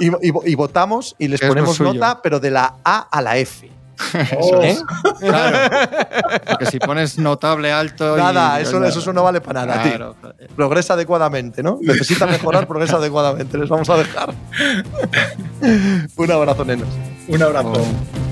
[0.00, 3.70] Y, y- y votamos y les ponemos nota, pero de la A a la F.
[4.38, 4.78] Oh, ¿eh?
[5.20, 5.58] Claro.
[6.48, 8.16] Porque si pones notable alto.
[8.16, 9.82] Nada, eso, eso, eso no vale para nada.
[9.82, 10.16] Claro.
[10.56, 11.78] Progresa adecuadamente, ¿no?
[11.80, 13.58] Necesita mejorar, progresa adecuadamente.
[13.58, 14.34] Les vamos a dejar.
[16.16, 16.88] Un abrazo, nenos.
[17.28, 17.72] Un abrazo.
[17.74, 18.31] Oh.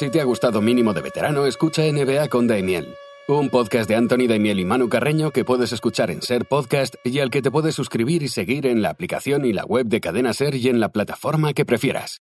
[0.00, 2.94] Si te ha gustado Mínimo de Veterano, escucha NBA con Daimiel,
[3.28, 7.18] un podcast de Anthony Daimiel y Manu Carreño que puedes escuchar en Ser Podcast y
[7.18, 10.32] al que te puedes suscribir y seguir en la aplicación y la web de Cadena
[10.32, 12.22] Ser y en la plataforma que prefieras.